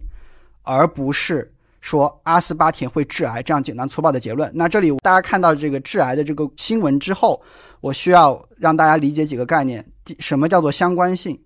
[0.61, 4.51] 而不是说阿斯巴甜会致癌这样简单粗暴的结论。
[4.53, 7.41] 那这里大家看到这个致癌的这个新闻之后，
[7.81, 9.83] 我需要让大家理解几个概念：
[10.19, 11.39] 什么叫做相关性？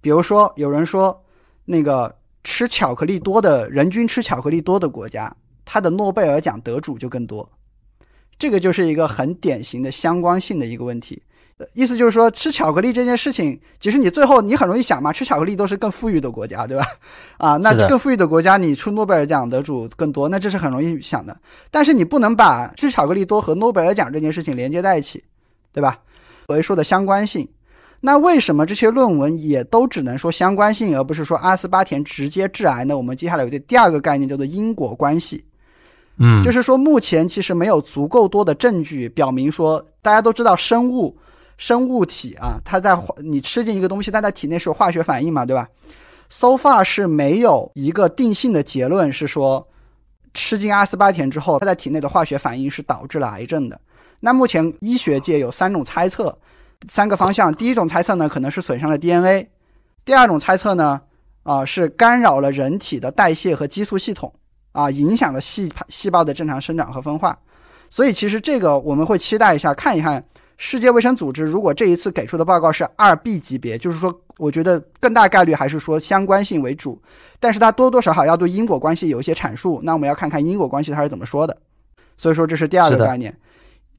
[0.00, 1.20] 比如说，有人说，
[1.64, 5.34] 那个吃巧克力多的人均吃巧克力多的国家，
[5.66, 7.46] 它的诺贝尔奖得主就更多。
[8.38, 11.22] 这个就是一个很典型的相关性的一个问题，
[11.72, 16.84] 意思就是说，吃巧克力这件事情，其实你最后你很容易想嘛，吃巧克力都是更富裕的国家，对吧？
[17.38, 21.34] 啊，那更富裕的国家，你出诺贝尔奖得主更多，那这是很容易想的。
[21.70, 25.24] 但是你不能把吃巧克力多和诺贝尔奖这件事情连接在一起，
[25.72, 25.98] 对吧？
[26.48, 27.48] 所谓说的相关性，
[28.00, 32.98] 那为什么这些论文也都只能说相关性，而不是说阿斯巴甜直接致癌呢？
[32.98, 35.42] 我们接下来有个第二个概念叫做因果关系。
[36.18, 41.16] 嗯，就是说，目前其实没有足够多的证据表明说，大家都知道生物
[41.58, 45.68] 生物体啊，它在你吃进一个东西，它在体内是有化学反应嘛，对吧
[46.28, 49.66] ？So far 是没有一个定性的结论是说，
[50.32, 53.80] 吃进阿斯巴甜之后，它在体内的化学反应是导致了癌症的。
[54.18, 56.36] 那目前医学界有三种猜测，
[56.88, 57.54] 三个方向。
[57.54, 59.46] 第一种猜测呢，可能是损伤了 DNA；
[60.04, 61.00] 第二种猜测呢，
[61.42, 64.32] 啊是干扰了人体的代谢和激素系统。
[64.76, 67.36] 啊，影响了细细胞的正常生长和分化，
[67.88, 70.22] 所以其实这个我们会期待一下，看一看
[70.58, 77.00] 世界卫生组织如果这一次给出的报告是二 B 级别，就是说，我觉得更大概率还是说相关性为主，
[77.40, 81.56] 但是它多多少少要对因果关系有一些阐述，那我们要看看因果关系它是怎么说的。
[82.18, 83.34] 所以说这是第二个概念。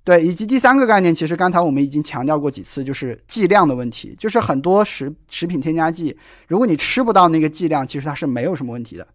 [0.03, 4.15] 对，以及第三个概念，其实刚才我们已经强调过几次，就是剂量的问题。
[4.17, 9.05] 就是很多食食品添加剂，如果你吃不到那个剂量，其实它是没有什么问题的。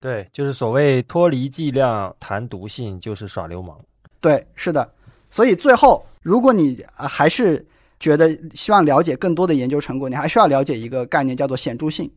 [0.00, 3.76] 对，就是所谓脱离剂量谈毒性，就是耍流氓。
[4.20, 4.88] 对，是的。
[5.30, 7.64] 所以最后，如果你还是
[7.98, 12.10] 觉得希望了解更多的研究成果，你还需要了解一个概念，叫做显著性。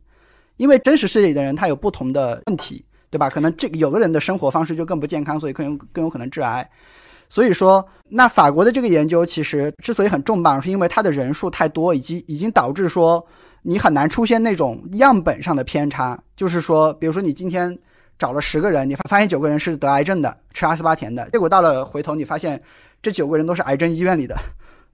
[0.58, 3.30] 因为真实世界里的人他有不同的问题，对吧？
[3.30, 6.70] 可能这个有的人的生活方式就更不健康，所以更有更有可能致癌。
[7.30, 13.26] 所以说，那法国的这个研究其实之所以很重磅，是因为它的人数太多，以及已经导致说
[13.62, 16.18] 你很难出现那种样本上的偏差。
[16.36, 17.78] 就是说，比如说你今天
[18.18, 22.62] 找了十个人，你发发现九个人是得癌症的，吃阿斯巴甜的，结果到了回头你发现
[23.02, 24.36] 这九个人都是癌症医院里的，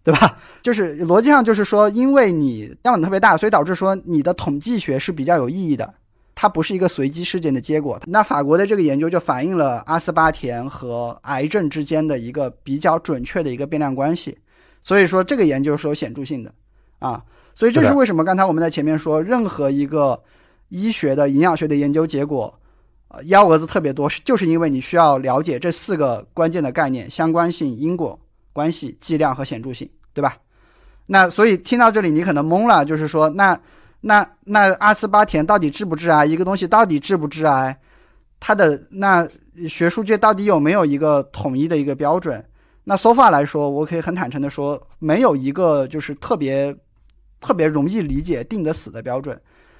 [0.03, 0.37] 对吧？
[0.61, 5.93] 就是逻辑上就是说，因为你样本特别大，所以导致说你的统计学是比较有意义的。
[6.39, 7.99] 它不是一个随机事件的结果。
[8.05, 14.37] 那法国的这个研究就反映了阿斯巴甜和癌症之间的一个比较准确的一个变量关系。
[14.83, 16.53] 所以说，这个研究是有显著性的
[16.99, 17.23] 啊。
[17.57, 20.21] 所以这是为什么刚才我们在前面说，任何一个
[20.69, 22.53] 医学的营养学的研究结果，
[23.07, 28.19] 呃，幺蛾子特别多，是就是因为你需要了解这四个关键的概念：相关性、因果
[28.53, 30.37] 关系、剂量和显著性，对吧？
[31.07, 33.59] 那所以听到这里，你可能懵了，就是说那。
[33.99, 36.23] 那那阿斯巴甜到底治不致癌？
[36.23, 37.75] 一个东西到底治不致癌？
[38.39, 39.27] 它的那
[39.67, 42.41] 学术界到底有没有一个统一的一个标准？
[42.83, 46.73] 那 so far 来说，我可以很坦诚的说，没有一个就是特别
[47.39, 49.39] 特别容易理解、定得死的标准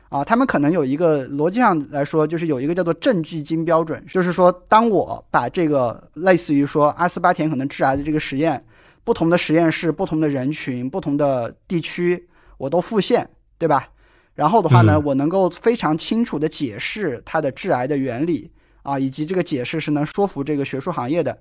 [0.10, 0.24] 啊。
[0.24, 8.64] 他们可能有一个逻辑上来说，就是有一个叫做证据金标准，就是说，当我把这个类似于说阿斯巴甜可能致癌的这个实验，
[9.04, 12.22] 不同的实验室、不同的人群、不同的地区，
[12.58, 13.88] 我都复现，对吧？
[14.36, 18.48] 然后的话呢，我能够非常清楚的解释它的致癌的原理
[18.84, 21.36] 啊，以及这个解释是能说服这个学术行业的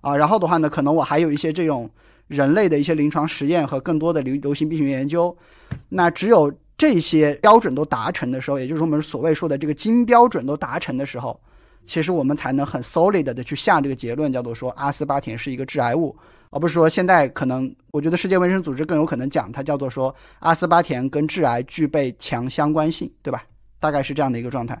[0.00, 0.16] 啊。
[0.16, 1.88] 然后的话呢，可能我还有一些这种
[2.32, 5.36] 人类的一些临床实验和更多的流流行病学研究。
[5.88, 11.38] 那只有这些标准都达成的时候，也就是我们所谓说的这个金标准都达成的时候，
[11.86, 16.16] 其实我们才能很 solid 的去下这个结论，叫做说阿斯巴甜是一个致癌物。
[16.50, 23.44] 而不是说现在可能，我觉得世界卫生组织更有可能讲它叫做说阿斯巴甜跟致癌具备强相关性，对吧？
[23.80, 24.78] 大概是这样的一个状态。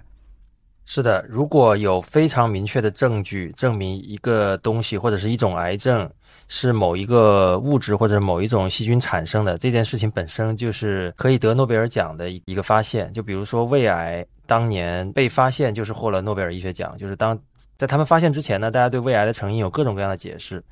[0.84, 6.10] 是的，如果有非常明确的证据证明一个东西或者是一种癌症
[6.48, 13.12] 是某一个物质或者某一种细菌产生的，这件事情本身就是可以得诺贝尔奖的一个发现。
[13.12, 17.38] 就比如说胃癌当年被发现就是获了诺贝尔医学奖，就是当
[17.76, 20.62] 在他们发现之前呢，大家对胃癌的成因有各种各样的解释。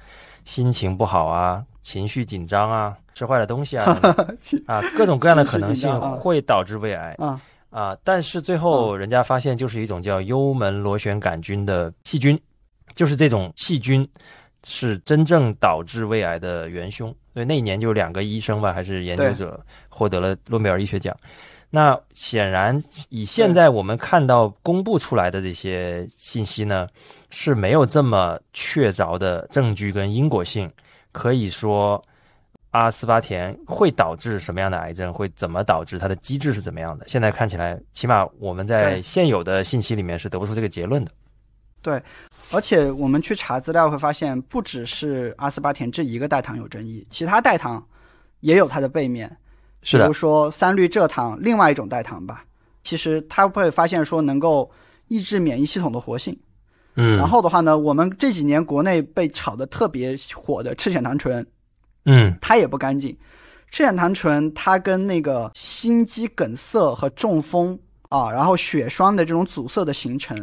[0.46, 3.84] 心情不好啊，情绪紧张啊，吃坏了东西啊，
[4.66, 7.96] 啊，各种各样的可能性会导致胃癌啊啊！
[8.02, 12.40] 但是最后人家发现，就是一种叫幽门螺旋杆菌的细菌，
[12.94, 14.08] 就是这种细菌
[14.66, 17.14] 是真正导致胃癌的元凶。
[17.32, 21.16] 所以那一年就两个医生吧，还是研究者获得了诺贝尔医学奖。
[21.72, 22.76] 那显然，
[23.10, 26.88] 以现在我们看到公布出来的这些信息呢，
[27.30, 30.68] 是没有这么确凿的证据跟因果性，
[31.12, 32.02] 可以说
[32.72, 37.06] 阿斯巴甜会导致什么样的癌症，会怎么导致它的机制是怎么样的？
[37.06, 41.12] 现在看起来，起码我们在现有的信息里面是得不出这个结论的。
[41.82, 42.02] 对，
[42.52, 47.84] 而且我们去查资料会发现，不只是阿斯巴甜这一个代糖有争议，其他代糖
[48.40, 49.34] 也有它的背面。
[49.82, 52.44] 是的比如说三氯蔗糖，另外一种代糖吧，
[52.84, 54.70] 其实它会发现说能够
[55.08, 56.38] 抑制免疫系统的活性。
[56.96, 61.46] 嗯，然后的话呢，我们这几年国内被炒的特别火的赤藓糖醇，
[62.04, 63.16] 嗯，它也不干净。
[63.70, 70.36] 赤藓糖醇它跟那个心肌梗塞和中风啊，然后血栓的这种阻塞的形成，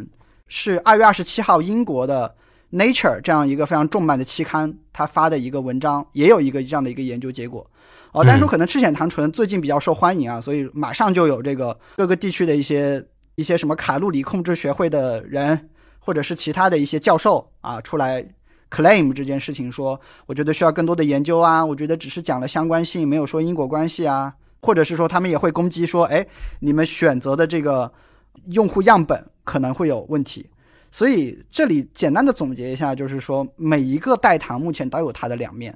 [0.47, 2.33] 是二月二十七号英国的
[2.71, 7.65] Nature 这样一个非常重磅的期刊，它发的一个文章，也有一个这样的一个研究结果。
[8.13, 13.05] 哦，但是可能赤藓糖醇最近比较受欢迎啊，所以马上就有这个各个地区的一些
[13.35, 18.25] 一些什么卡路里控制学会的人，或者是其他的一些教授啊，出来
[18.71, 26.25] claim 这件事情，说我觉得需要更多的研究啊，我觉得只是讲了相关性，没有说因果关系啊，或者是说他们也会攻击说，哎，
[26.59, 27.91] 你们选择的这个
[28.47, 30.45] 用户样本可能会有问题，
[30.91, 35.73] 所以这里简单的总结一下，就是说每一个代糖目前都有它的两面。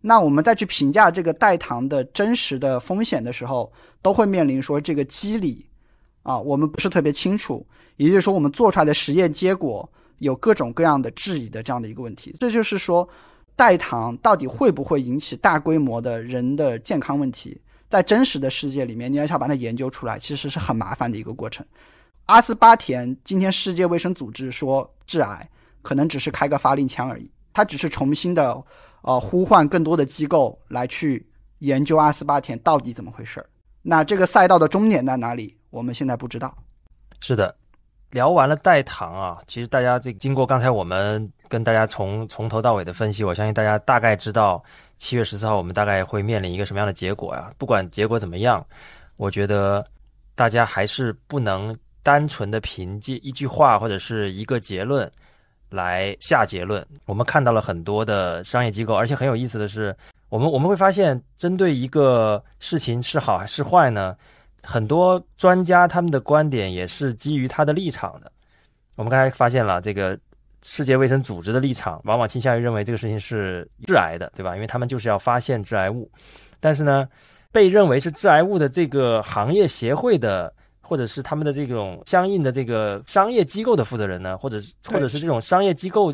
[0.00, 5.64] 那我们再去评价这个代糖的真实的风险的时候，都会面临说这个机理，
[6.22, 7.64] 啊，我们不是特别清楚，
[7.98, 9.86] 也就是说我们做出来的实验结果
[10.18, 12.34] 有各种各样的质疑的这样的一个问题。
[12.40, 13.06] 这就是说，
[13.54, 17.60] 代糖到底会不会引起大规模的人的健康问题，
[17.90, 21.64] 在真实的世界里面，你要想把它研究出来，其实是很麻烦的一个过程。
[22.26, 25.48] 阿斯巴甜今天世界卫生组织说致癌，
[25.82, 28.62] 可能只是开个发令枪而已，它只是重新的。
[29.04, 33.46] 呃呼唤更多的机构来去研究阿斯巴甜到底怎么回事儿。
[33.82, 35.58] 那这个赛道的终点在哪里？
[35.70, 36.56] 我们现在不知道。
[37.20, 37.52] 是的，
[38.10, 44.62] 聊完了代糖啊，其实大家这经过刚才我们跟大家从从头到尾的分析，我相信大家大概知道
[44.98, 47.52] 七月十四号我们大概会面临一个什么样的结果呀？
[47.58, 48.64] 不管结果怎么样，
[49.16, 49.84] 我觉得
[50.36, 55.10] 大家还是不能单纯的凭借一句话或者是一个结论
[55.70, 56.84] 来下结论。
[57.06, 59.94] 我们看到了很多的商业机构，而且很有意思的是。
[60.28, 64.16] 我们我们会发现，针对一个事情是好还是坏呢？
[64.62, 68.32] 很多专家他们的观点也是基于他的立场的。
[68.94, 70.18] 我们刚才发现了，这个
[70.62, 74.54] 世界卫生组织的立场往往倾向于认为这个事情是致癌的，对吧？
[74.54, 76.10] 因为他们就是要发现致癌物。
[76.60, 77.06] 但是呢，
[77.52, 80.50] 被认为是致癌物的这个行业协会的，
[80.92, 86.12] 或者是他们的这种相应的这个商业机构的负责人呢，或者是或者是这种商业机构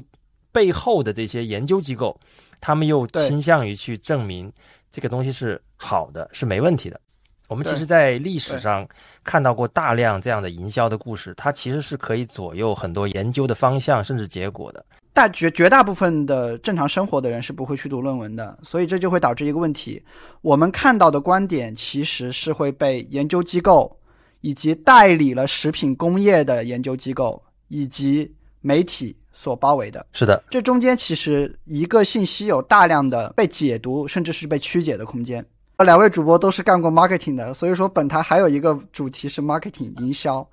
[0.53, 2.17] 背后的这些研究机构。
[2.61, 4.53] 他们又倾向于去证明
[4.89, 7.01] 这个东西是好的，是没问题的。
[7.49, 8.87] 我们其实，在历史上
[9.25, 14.85] 看到过大量这样的营销的故事，它其实是可以左右很多研究的方向，甚至结果的。
[15.13, 20.01] 大绝绝大部分的正常生活的人是不会去读论文的，所以这就会导致一个问题：
[20.43, 23.98] 我们看到的观点其实是会被研究机构
[24.41, 28.31] 以及代理了食品工业的研究机构以及
[28.61, 29.17] 媒体。
[29.41, 35.47] 所包围的是的，这中间其实一个信息有大量的被解读，甚至是被曲解的空间。
[35.77, 40.45] 两位主播都是干过 marketing 的，所以说本台还有一个主题是 marketing 营销，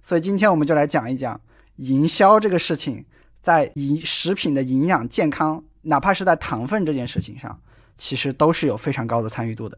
[0.00, 1.38] 所以今天我们就来讲一讲
[1.76, 3.04] 营销这个事情，
[3.42, 7.60] 在营食品的营养健康，哪怕是在糖分这件事情上，
[7.98, 9.76] 其实都是有非常高的参与度的。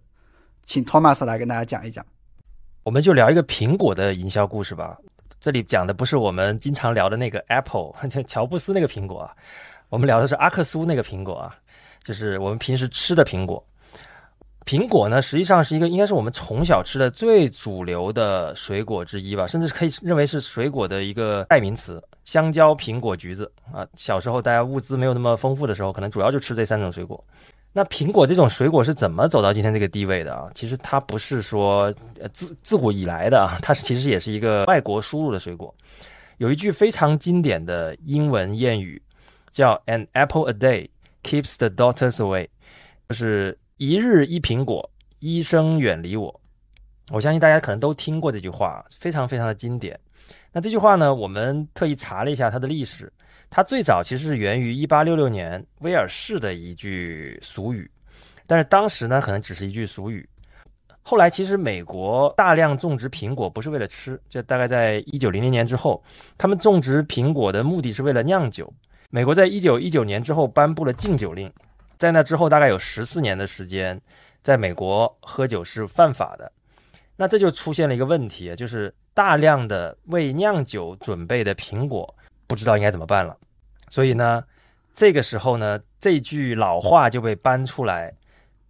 [0.66, 2.06] 请 Thomas 来跟大家讲一讲，
[2.84, 4.98] 我们就聊一个苹果的营销故事吧。
[5.40, 7.92] 这里讲的不是我们经常聊的那个 Apple，
[8.26, 9.30] 乔布斯那个苹果啊，
[9.88, 11.54] 我们聊的是阿克苏那个苹果啊，
[12.02, 13.64] 就是我们平时吃的苹果。
[14.64, 22.02] 苹果呢，实际上是一个应该是我们从小吃的最主流的水果之一吧，甚至可以认为是水果的一个代名词。
[22.24, 27.22] 香蕉、苹果、橘子啊，小时候大家物资没有那么丰富的时候，可能主要就吃这三种水果。
[27.72, 30.50] 那苹果这种水果是怎么走到今天这个地位的啊？
[30.54, 31.84] 其实它不是说
[32.20, 35.74] 呃自自古以来的啊，它是其实也是一个外国输入的水果。
[36.36, 39.00] 有一句非常经典的英文谚语，
[39.52, 40.88] 叫 “An apple a day
[41.22, 42.48] keeps the doctors away”，
[43.08, 46.40] 就是一日一苹果，医生远离我。
[47.10, 49.98] 我相信大家可能都听过这句话，非常非常的经典。
[50.52, 53.10] 那这句话呢，我们特意查了一下它的历史。
[53.54, 57.88] 它最早其实是源于一八六六年威尔士的一句俗语，
[58.46, 60.26] 但是当时呢，可能只是一句俗语。
[61.02, 66.02] 后来其实美国大量种植苹果不是为了吃，这大概在一九零零年之后，
[66.38, 68.72] 他们种植苹果的目的是为了酿酒。
[69.10, 71.52] 美国在一九一九年之后颁布了禁酒令，
[71.98, 74.00] 在那之后大概有十四年的时间，
[74.42, 76.50] 在美国喝酒是犯法的。
[77.16, 82.14] 那这就出现了一个问题，就是大量的为酿酒准备的苹果。
[82.52, 83.34] 不知道应该怎么办了，
[83.88, 84.44] 所以呢，
[84.92, 88.12] 这个时候呢，这句老话就被搬出来，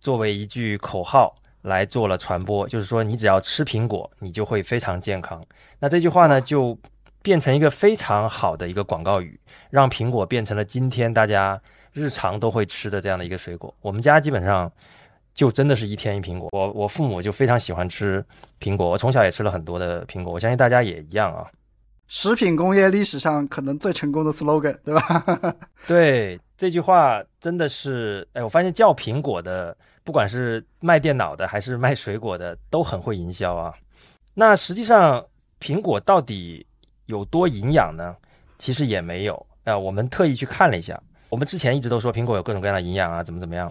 [0.01, 2.69] 作为一句口号来做了传播。
[2.69, 5.45] 就是说，你只要吃苹果，你就会非常健康。
[5.81, 6.79] 那这句话呢，就
[7.23, 9.37] 变成一个非常好的一个广告语，
[9.69, 11.61] 让苹果变成了今天大家
[11.93, 13.75] 日常都会吃的这样的一个水果。
[13.81, 14.71] 我们家基本上
[15.35, 16.49] 就真的是一天一苹果。
[16.53, 18.25] 我我父母就非常喜欢吃
[18.61, 20.33] 苹果，我从小也吃了很多的苹果。
[20.33, 21.51] 我相信大家也一样啊。
[22.09, 25.57] 食品工业历史上可能最成功的 slogan，对吧？
[25.89, 33.73] 对这句话真的是，哎，我发现叫苹果的，不管是卖电脑的还是卖水果的，都很会营销啊。
[34.35, 35.25] 那实际上，
[35.61, 36.67] 苹果到底
[37.07, 38.15] 有多营养呢？
[38.59, 39.77] 其实也没有啊。
[39.77, 43.71] 我们特意去看了一下，我们之前一直都说苹果有各种各样的营养啊，怎么怎么样。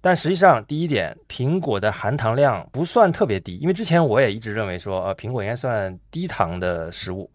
[0.00, 7.28] 但实际上，第一点，苹果的含糖量不算特别低，因为之前我也一直认为说，呃，苹果应该算低糖的食物。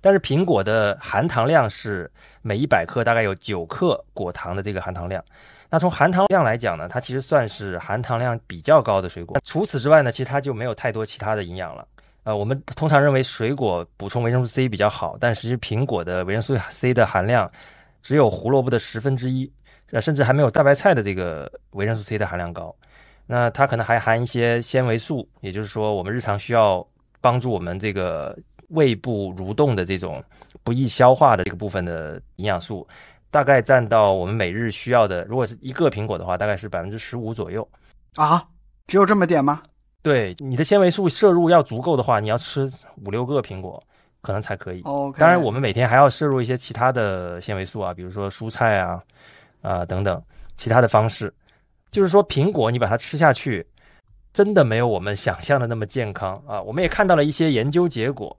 [0.00, 2.10] 但是苹果的含糖量是
[2.42, 5.22] 每一百克大概有九克果糖的这个含糖量，
[5.68, 9.38] 那从含糖量来讲呢，它其实算是含糖量比较高的水果。
[9.44, 11.86] 除此之外呢，其实它就没有太多其他的营养了。
[12.22, 17.50] 呃，我们通常认为水果补充维生素 C 比较好，但实际苹果的维生素 C 的含量
[18.00, 19.50] 只有胡萝卜的十分之一，
[19.90, 22.74] 呃，甚至还没有大白菜的这个维生素 C 的含量高。
[23.26, 26.86] 那它可能还含一些纤维素，也就是说我们日常需要
[27.20, 28.36] 帮助我们这个。
[28.68, 30.22] 胃部蠕动的这种
[30.62, 32.86] 不易消化的这个部分的营养素，
[33.30, 37.66] 大概占到我们每日需要的，如果是一个苹果的话，大概是百分之十五左右。
[38.16, 38.42] 啊，
[38.86, 39.62] 只有这么点吗？
[40.02, 42.70] 对，你的纤维素摄入要足够的话，你要吃
[43.04, 43.82] 五六个苹果
[44.20, 44.82] 可能才可以。
[45.16, 49.02] 当然，我们每天还要摄入一些其他的纤维素啊，比如说蔬菜啊，
[49.60, 50.22] 啊等等。
[50.56, 51.32] 其他的方式。
[51.90, 53.64] 就是说，苹果你把它吃下去，
[54.32, 56.60] 真的没有我们想象的那么健康啊！
[56.60, 58.36] 我们也看到了一些研究结果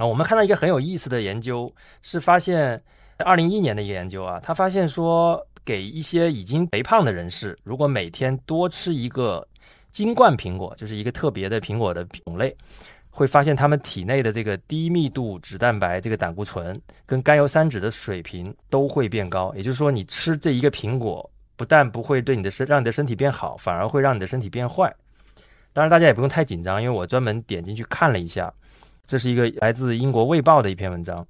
[0.00, 1.70] 啊，我们看到一个很有意思的研究，
[2.00, 2.82] 是发现
[3.18, 9.46] 二零一一年的一个研究啊，他发现说，给一些已经肥胖的人士，如果每天多吃一个
[9.90, 12.56] 金冠苹果，就是一个特别的苹果的种类，
[13.10, 19.52] 会发现他们体内的这个低密度脂蛋白、这个胆固醇跟甘油三酯的水平都会变高。
[19.54, 21.30] 也就是说，你吃这一个苹果。
[21.56, 24.90] 不但不会对你的身让你的身体变好，反而会让你的身体变坏。
[25.74, 28.50] 当然，大家也不用太紧张，因为我专门点进去看了一下，
[29.10, 31.26] 这是一个来自英国《卫报》的一篇文章。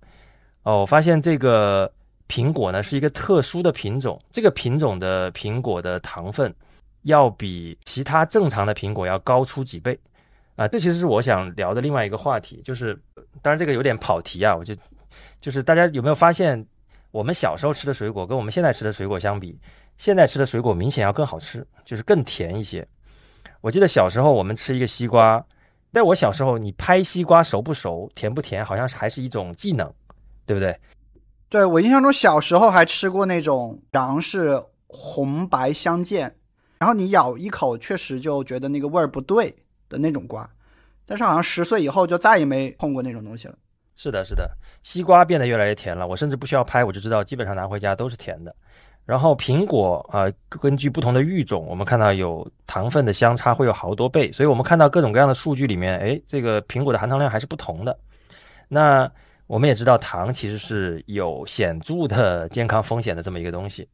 [0.64, 1.90] 哦，我发现这个
[2.28, 6.54] 苹果呢是一个特殊的品种，这个品种的苹果的糖分
[7.04, 9.98] 要比其他正常的苹果要高出几倍
[10.56, 10.68] 啊！
[10.68, 12.94] 这其实是我想聊的另外一个话题，就是
[13.40, 14.76] 当然这个有点跑题啊，我就
[15.40, 16.62] 就是大家有没有发现，
[17.12, 19.58] 我们小时候吃的水果跟我们现在吃的水果相比？
[19.96, 22.86] 现在吃的水果明显要更好吃，就是更甜一些。
[23.62, 25.42] 我记得小时候我们吃一个西瓜，
[25.92, 29.92] 在我小时候，你拍西瓜熟不熟、甜不甜，好像是还是一种技能，
[30.46, 30.74] 对不对？
[31.48, 36.32] 对我印象中小时候还吃过那种瓤是红白相间，
[36.78, 39.52] 然后你咬一口确实就觉得那个味儿不对
[39.88, 40.48] 的那种瓜，
[41.04, 43.58] 但是好像十岁以后就再也没碰过那种东西了。
[43.96, 44.48] 是的，是的，
[44.84, 48.54] 西瓜变得越来越甜了，我甚至不需要拍我就知道，基本上拿回家都是甜的。
[49.06, 57.98] 然后苹果啊，根据不同的育种，我们看到有糖分的相差会有好多倍，所以我们看到各种各样的数据里面，哎，这个苹果的含糖量还是不同的。
[58.68, 59.10] 那
[59.48, 63.88] 我们也知道糖其实是有显著的健康风险的这么一个东西。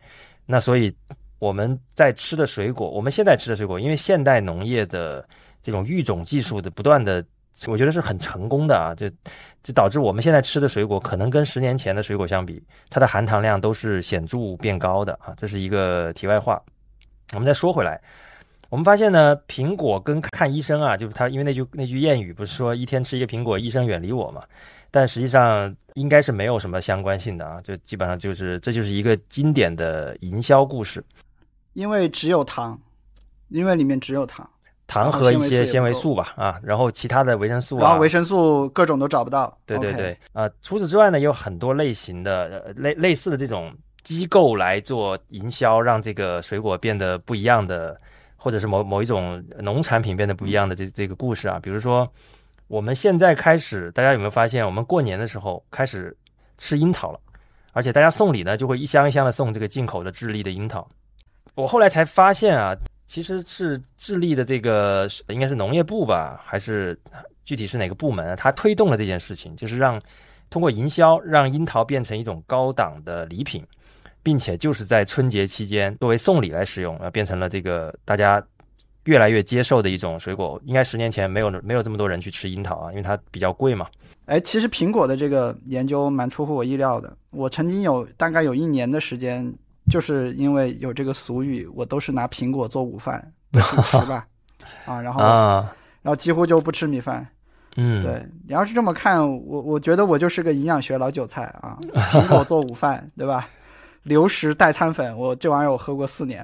[0.45, 0.95] 那所以
[1.39, 5.27] 我们在吃的水果，我们现在吃的水果，因为现代农业的
[5.63, 7.25] 这种育种技术的不断的。
[7.67, 9.09] 我觉得是很成功的啊，就
[9.63, 15.33] 就导致我们现在吃的水果，可能跟十年前的水果相比，它的含糖量都是显著变高的啊。
[15.37, 16.63] 这是一个题外话。
[17.33, 18.01] 我们再说回来，
[18.69, 24.45] 我们发现呢，苹果跟看医生啊，就是他因为那句那句谚语不是说一天吃一个苹果，医生远离我嘛？
[24.91, 31.03] 但实际上应该是没有什么相关性的啊，就基本上就是这就是一个经典的营销故事，
[31.73, 32.79] 因为只有糖，
[33.49, 34.49] 因为里面只有糖。
[34.87, 39.57] 糖和一些纤维素吧，啊，然后其他的维生素啊，然后维生素各种都找不到。
[39.67, 43.75] 对对对，啊，除此之外呢，也有很多类型的类类似的这种
[44.05, 48.01] 机构来做营销，让这个水果变得不一样的，
[48.37, 51.59] 或者是某某一种农产品变得不一样的这这个故事啊。
[51.61, 52.09] 比如说，
[52.69, 56.17] 我们现在开始，大家有没有发现，我们过年的时候开始
[56.59, 57.19] 吃樱桃了，
[57.73, 60.87] 而且大家送礼呢，就会一箱一箱的送这个进口的智利的樱桃。
[61.57, 62.77] 我后来才发现啊。
[63.07, 66.99] 其实是智利的这个应该是农业部吧，还是
[67.45, 68.37] 具体是哪个部门？
[68.37, 70.01] 他推动了这件事情，就是让
[70.51, 73.65] 通过营销让樱桃变成一种高档的礼品，
[74.23, 78.45] 并且就是在春节期间作为送礼来使用，啊，变成了这个大家
[79.05, 80.61] 越来越接受的一种水果。
[80.65, 83.87] 应该十年前没有没有这么多人去吃樱桃啊，因为它比较贵嘛。
[84.25, 87.17] 哎，其实苹果的这个研究蛮出乎我意料的。
[87.31, 89.55] 我曾经有大概有一年的时间。
[89.91, 94.27] 就是因为有这个俗语，我都是拿苹果做午饭吃吧，
[94.85, 97.27] 啊，然后啊，然后几乎就不吃米饭。
[97.77, 103.49] 嗯，对你要是这么看，我我觉得我就是个营养学老韭菜啊，苹果做午饭，对吧？
[104.03, 106.41] 流食代餐粉，我这玩意儿我喝过四年。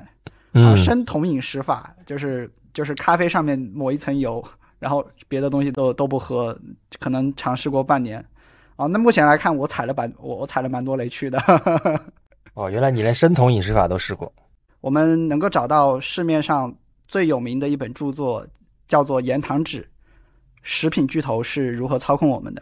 [0.52, 4.44] 啊，生酮饮食法就是就是咖啡上面抹一层油，
[4.78, 6.54] 然后别的东西都都不喝，
[7.00, 8.22] 可能尝试过半年。
[8.76, 11.38] 啊，那目前来看，我踩了蛮我我踩了蛮多雷区的。
[12.54, 14.30] 哦，原来你连生酮饮食法都试过。
[14.82, 16.74] 我们能够找到市面上
[17.08, 18.46] 最有名的一本著作，
[18.86, 19.88] 叫做《盐糖纸：
[20.62, 22.60] 食品巨头是如何操控我们的》。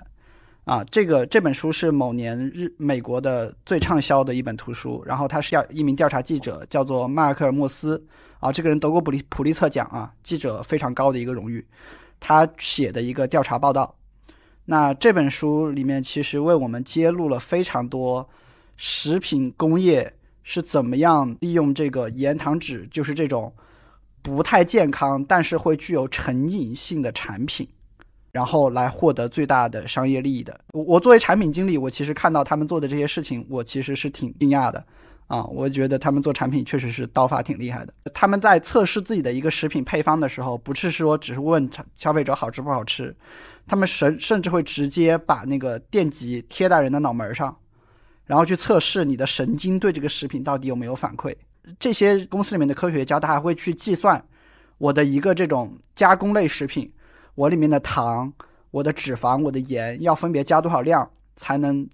[0.64, 5.02] 啊，这个这本书是某年日美国的最畅销的一本图书。
[5.04, 8.00] 然后他是要一名调查记者，叫做迈克尔莫斯。
[8.38, 11.66] 啊，这个人得过普利普利策奖啊，记者非常高的一个荣誉。
[12.20, 13.92] 他写的一个调查报道。
[14.64, 18.28] 那这本书里面其实为我们揭露了非常多。
[18.82, 20.10] 食品工业
[20.42, 23.52] 是怎么样利用这个盐糖脂，就是这种
[24.22, 27.68] 不太健康但是会具有成瘾性的产品，
[28.32, 30.58] 然后来获得最大的商业利益的。
[30.72, 34.82] 我我作为产品经理，我其实看到他们做的这些事情，我其实是挺惊讶的
[35.26, 35.44] 啊！
[35.44, 37.92] 我觉得他们做产品确实是刀法挺厉害的。
[38.14, 41.68] 他们在测试自己的一个食品配方的时候，不是说只是问
[41.98, 43.14] 消费者好吃不好吃，
[43.66, 47.54] 他们甚甚至会直接把那个电极贴在人的脑门上。
[48.30, 51.34] 然后去测试你的神经对这个食品到底有没有反馈。
[51.80, 54.24] 这些公司里面的科学家，他还会去计算
[54.78, 56.88] 我的一个这种加工类食品，
[57.34, 58.32] 我里面的糖、
[58.70, 61.84] 我的脂肪、我的盐要分别加多少量，才能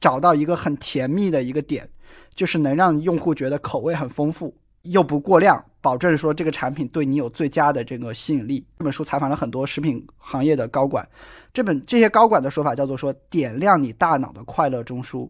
[0.00, 1.88] 找到一个很甜蜜的一个点，
[2.34, 8.66] 就是能让用户觉得口味很丰富又不过量，保证说这个产品对你有最佳的这个吸引力。
[8.78, 11.08] 这本书采访了很多食品行业的高管，
[11.52, 15.28] 这本这些高管的说法叫做说点亮你大脑的快乐中枢，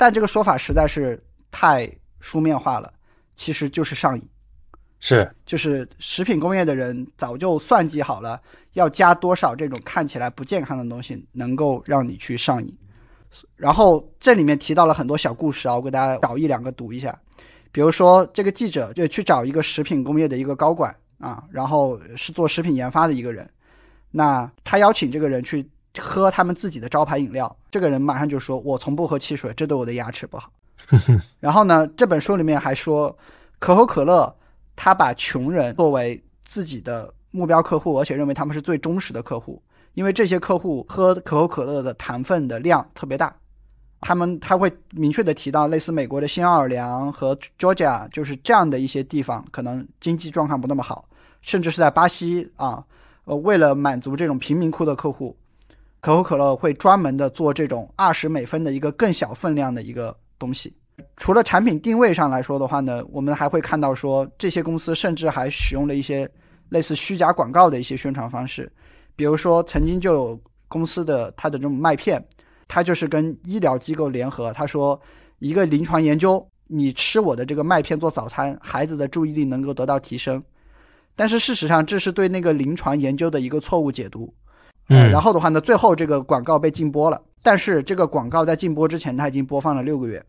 [0.00, 1.86] 但这个说法实在是太
[2.20, 2.90] 书面化了，
[3.36, 4.28] 其实就是上瘾。
[4.98, 8.40] 是，就是食品工业的人早就算计好了，
[8.72, 12.74] 要加多少这种看起来不健康的东西，能够让你去上瘾。
[13.56, 17.14] 然后这里面提到了很多小故事啊，我给大家找一两个读一下。
[17.70, 23.46] 比如说，这个记者就去找一个食品工业的一个高管啊，然后是做食品研发的一个人。
[24.10, 25.68] 那他邀请这个人去
[25.98, 30.50] 喝他们自己的招牌饮料，这个人马上就说：“我从不喝汽水，这对我的牙齿不好。”
[31.40, 33.16] 然后呢，这本书里面还说，
[33.58, 34.34] 可口可乐
[34.76, 39.62] 他把穷人作为自己的目标客户，而且认为他们是最忠实的客户，
[39.94, 43.34] 因为这些客户喝可口可乐的糖分的量特别大。
[44.00, 51.04] 他们他会明确的提到，类似美国的新奥尔良和 Georgia，就是这样的一些地方，可能经济状况不那么好，
[51.42, 52.82] 甚至是在巴西啊，
[53.24, 55.36] 呃，为了满足这种贫民窟的客户，
[56.00, 60.72] 可口可乐会专门的做这种二十美分的一个更小分量的一个东西。
[61.16, 66.28] 除了产品定位上来说的话呢，我们还会看到说，这些公司甚至还使用了一些
[66.68, 68.70] 类似虚假广告的一些宣传方式，
[69.16, 72.22] 比如说曾经就有公司的它的这种麦片。
[72.72, 74.96] 他就是跟医疗机构联合，他说
[75.40, 80.40] 一个临床研究，你吃我的这个麦片做早餐，孩子的注意力能够得到提升。
[81.16, 84.32] 但是事实上，这是对那个临床研究的一个错误解读。
[84.90, 87.22] 嗯，然后的话呢，最后这个广告被禁播了。
[87.42, 90.22] 但是这个广告在禁播之前，它已经播放了六个月，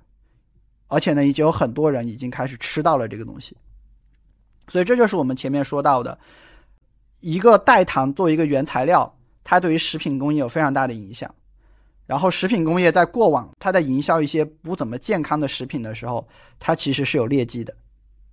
[0.88, 3.58] 而且呢，已经有很多人已经开始吃到了这个东西。
[4.68, 6.18] 所以这就是我们前面说到的，
[7.20, 9.12] 一个代糖作为一个原材料，
[9.44, 11.34] 它对于食品工业有非常大的影响。
[12.06, 16.28] 然后，食品工业在过往，它在营销一些不怎么健康的食品的时候，
[16.60, 17.74] 它其实是有劣迹的。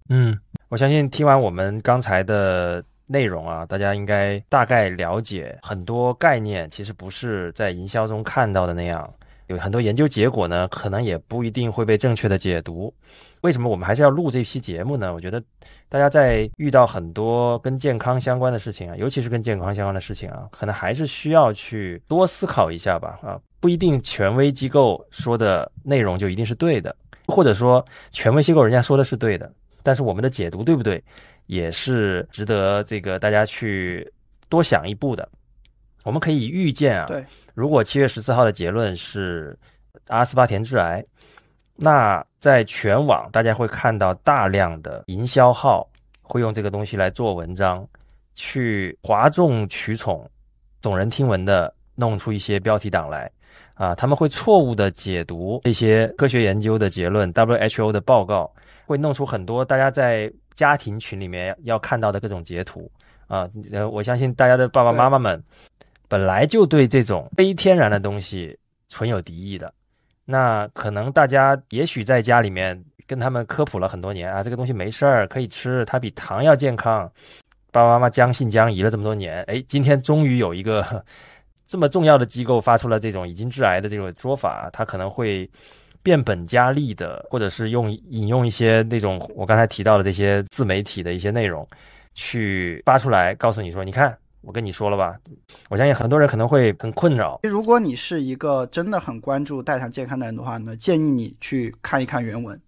[0.09, 0.37] 嗯，
[0.69, 9.13] 我相信听完我们刚才的内容啊，大家应该大概了解很多概念，其实不是在营销中看到的那样。
[9.49, 12.93] 有很多研究结果呢，可能也不一定会被正确的解读。
[13.41, 15.15] 为什么我们还是要录这期节目呢？
[15.15, 15.43] 我觉得
[15.89, 23.19] 大家在遇到很多跟健康相关的事情啊，尤其是跟健康相关的事情啊，可能还是需要去多思考一下吧。
[23.23, 26.95] 啊，不一定权威机构说的内容就一定是对的，
[27.27, 29.51] 或者说权威机构人家说的是对的，
[29.83, 31.03] 但是我们的解读对不对，
[31.49, 34.09] 也是值得这个大家去
[34.49, 35.29] 多想一步的。
[36.05, 37.23] 我们可以预见啊，对，
[37.53, 39.59] 如果七月十四号的结论是
[40.07, 41.05] 阿斯巴甜致癌。
[41.81, 45.89] 那在全网，大家会看到大量的营销号
[46.23, 47.87] 会用这个东西来做文章，
[48.35, 50.29] 去哗众取宠、
[50.83, 53.31] 耸人听闻的弄出一些标题党来，
[53.75, 58.53] 啊，他们会错误的解读这些科学研究的结论，WHO 的报告，
[58.85, 60.29] 会弄出很多大家在
[60.59, 62.91] 家庭群里面要看到的各种截图，
[63.29, 65.41] 啊，呃，我相信大家的爸爸妈妈们
[66.09, 69.73] 本来就对这种非天然的东西存有敌意的。
[70.25, 77.09] 那可能大家也许在家里面跟他们科普了很多年啊，这个东西没事儿，可以吃，它比糖要健康。
[77.71, 81.05] 爸爸妈妈将信将疑了这么多年，哎，今天终于有一个
[81.69, 85.49] 这么重要的机构发出了这种已经致癌的这种说法，他可能会
[86.03, 91.67] 变本加厉的，或者是用引用一些那种我刚才提到的这些自媒体的一些内容，
[92.15, 94.17] 去发出来告诉你说，你看。
[94.43, 95.19] 我跟你说了吧，
[95.69, 97.41] 我相信很多人可能会很困扰。
[97.43, 102.59] 如果你是一个真的很关注代糖健康的人的话呢，建议你去看一看原文。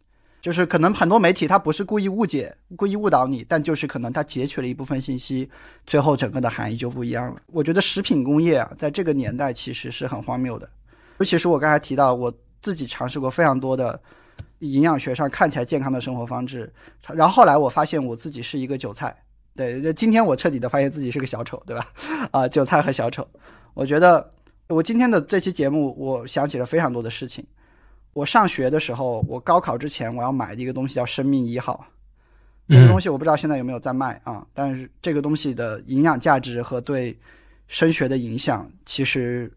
[0.42, 5.48] 就是可能很多媒体他不是故意误解、故意误导你，但就是可能他截取了一部分信息，
[5.86, 7.40] 最后整个的含义就不一样了。
[7.46, 10.68] 我觉得食品工业啊，在这个年代其实是很荒谬的。
[11.18, 14.00] 尤其是我刚才提到，我自己尝试过非常多的
[14.58, 16.72] 营养学上看起来健康的生活方式，
[17.14, 19.16] 然后后来我发现我自己是一个韭菜。
[19.56, 21.88] 对，今天我彻底的发现自己是个小丑，对吧？
[22.30, 23.26] 啊，韭菜和小丑。
[23.74, 24.30] 我觉得
[24.68, 27.44] 我今天的这期节目，我想起了非常多的事情。
[28.12, 31.84] 我上学的时候，我高考之前我要买的一个东西叫“生命一号”，
[32.68, 34.46] 这个东西我不知道现在有没有在卖啊。
[34.54, 37.16] 但是这个东西的营养价值和对
[37.68, 39.52] 升学的影响，其实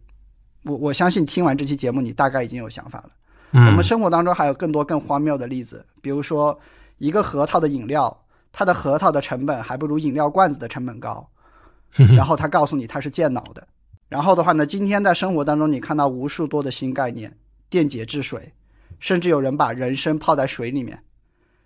[0.63, 3.09] 我我相信听完这期节目，你大概已经有想法了。
[3.51, 6.59] 我们生活当中还有更多更荒谬的例子，比如说
[6.97, 8.17] 一个核桃的饮料。
[8.55, 11.27] 它的核桃的成本还不如饮料罐子的成本高，
[12.15, 13.67] 然后他告诉你它是健脑的，
[14.07, 17.35] 然后的话呢，今天在生活当中你看到无数多的新概念，
[17.67, 18.53] 电解质水，
[18.99, 20.99] 甚至有人把人参泡在水里面，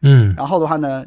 [0.02, 1.06] 嗯，然后的话呢，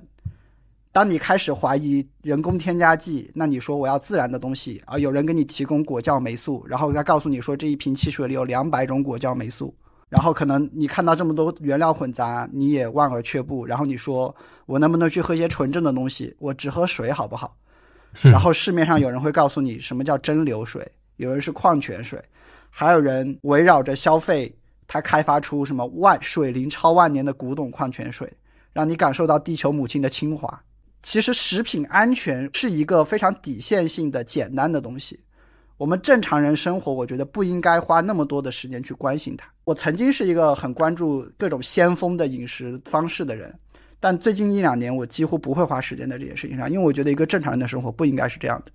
[0.93, 9.73] 当你开始怀疑人工添加剂，那你说我要自然的东西，啊有人给你提供果酵霉素，然后他告诉你说这一瓶汽水里有两百种果酵霉素，
[10.09, 13.65] 然后可能你看到这么多原料混杂，你也望而却步。
[13.65, 14.35] 然后你说
[14.67, 16.35] 我能不能去喝一些纯正的东西？
[16.41, 17.57] 我只喝水好不好？
[18.23, 20.85] 然后市面上有人会告诉你什么叫蒸馏水，
[21.19, 22.21] 有人是矿泉水，
[22.69, 24.53] 还有人围绕着消费，
[24.89, 28.29] 他开发出什么万水龄超万年的古董矿泉水，
[28.73, 30.61] 让你感受到地球母亲的清华。
[31.03, 35.19] 其实食品安全是一个非常底线性的简单的东西。
[35.77, 39.49] 我们正常人生活，我觉得不应该花那么多的时间去关心它。
[39.65, 43.59] 我曾经是一个很关注各种先锋的饮食方式的人，
[43.99, 48.73] 但最近一两年，我几乎不会花时间在这件事情上，因为我觉得一个正常人的生活不应该是这样的。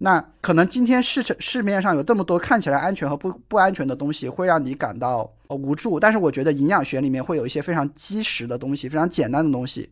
[0.00, 5.98] 那可能今天市场市面上有这么多看起来安全和不不安全的东西，会让你感到无助。
[5.98, 9.90] 但是我觉得营养学里面会有一些非常基石的东西，非常简单的东西。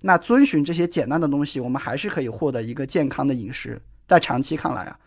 [0.00, 3.80] 那遵循这些简单的东西，我们还是可以获得一个健康的饮食。
[4.06, 4.98] 在长期看来啊。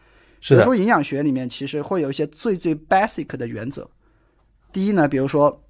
[0.41, 3.85] 比如说营养学里面其实会有一些最最 basic 的原则。
[4.71, 5.61] 第一呢，比如说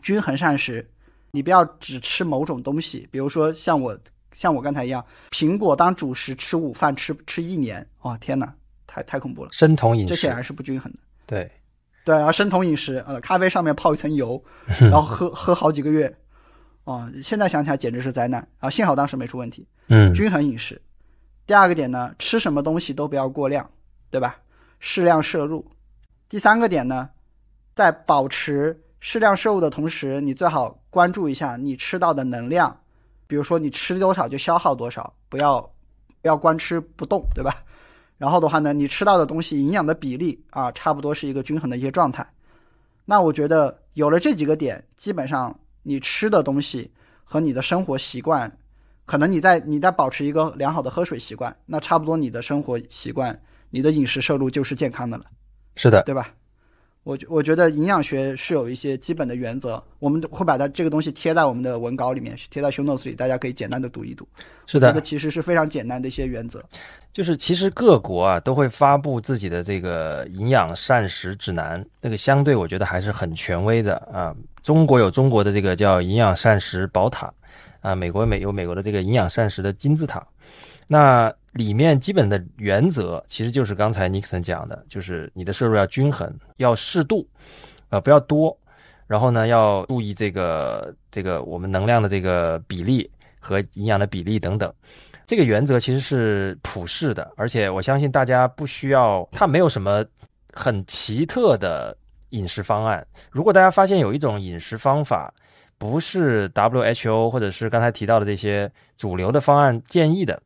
[0.00, 0.88] 均衡膳食，
[1.32, 3.08] 你不要只吃某种东西。
[3.10, 3.98] 比如说像我
[4.32, 8.54] 像我刚才一样，苹果当主食吃午饭吃吃一年，哇天哪，
[8.86, 9.50] 太太恐怖了！
[9.52, 10.98] 生酮饮食，这显然是不均衡的。
[11.26, 11.50] 对
[12.04, 14.40] 对，然后生酮饮食，呃，咖啡上面泡一层油，
[14.78, 16.16] 然后喝喝好几个月，
[16.86, 18.70] 啊，现在想起来简直是灾难啊！
[18.70, 19.68] 幸好当时没出问题。
[19.88, 20.80] 嗯，均衡饮食。
[21.46, 23.68] 第二个点呢，吃什么东西都不要过量。
[24.08, 24.38] 对吧？
[24.78, 25.66] 适量摄入。
[26.28, 27.10] 第三个点呢，
[27.74, 32.74] 在保持适量摄入的同时，你最好关注一下你吃到的能量，
[33.26, 35.60] 比如说你吃多少就消耗多少，不要
[36.22, 37.62] 不要光吃不动，对吧？
[38.16, 42.26] 然后的话呢，你吃到的东西营养的比例啊，差不多是一个均衡的一些状态。
[43.04, 45.54] 那我觉得有了这几个点，基本上
[45.86, 46.90] 你吃的东西
[47.22, 48.50] 和你的生活习惯，
[49.04, 53.38] 可能你在你在保持一个良好的喝水习惯，那差不多你的生活习惯。
[53.70, 55.24] 你的饮食摄入就是健康的了，
[55.74, 56.32] 是的，对吧？
[57.02, 64.26] 我我觉得营养学是有一些基本的原则，我们会把它这个东西贴在我们的文稿里面，贴在 show notes 里，大家可以简单的读一读。
[64.66, 66.64] 是的，这个其实是非常简单的一些原则。
[67.12, 74.34] 就是其实各国啊都会发布自己的这个营养膳食指南，那个相对我觉得还是很权威的啊。
[74.66, 77.32] 中国有中国的这个叫营养膳食宝塔
[77.82, 80.26] 啊，美国美有美国的这个营养膳食的金字塔。
[80.88, 87.24] 那里面基本的原则其实就是刚才尼克森讲的，就是你的摄入要均衡，要适度，
[87.90, 88.58] 呃，不要多。
[89.06, 93.08] 然后呢，要注意这个这个我们能量的这个比例
[93.38, 94.74] 和营养的比例等等。
[95.26, 100.04] 这个原则其实是普世的，而且我相信大家不需要，它没有什么
[100.52, 101.96] 很奇特的
[102.30, 103.06] 饮食方案。
[103.30, 105.32] 如果大家发现有一种饮食方法
[105.78, 110.40] 不是 WHO 或者是刚才提到的这些主流的方案建议的，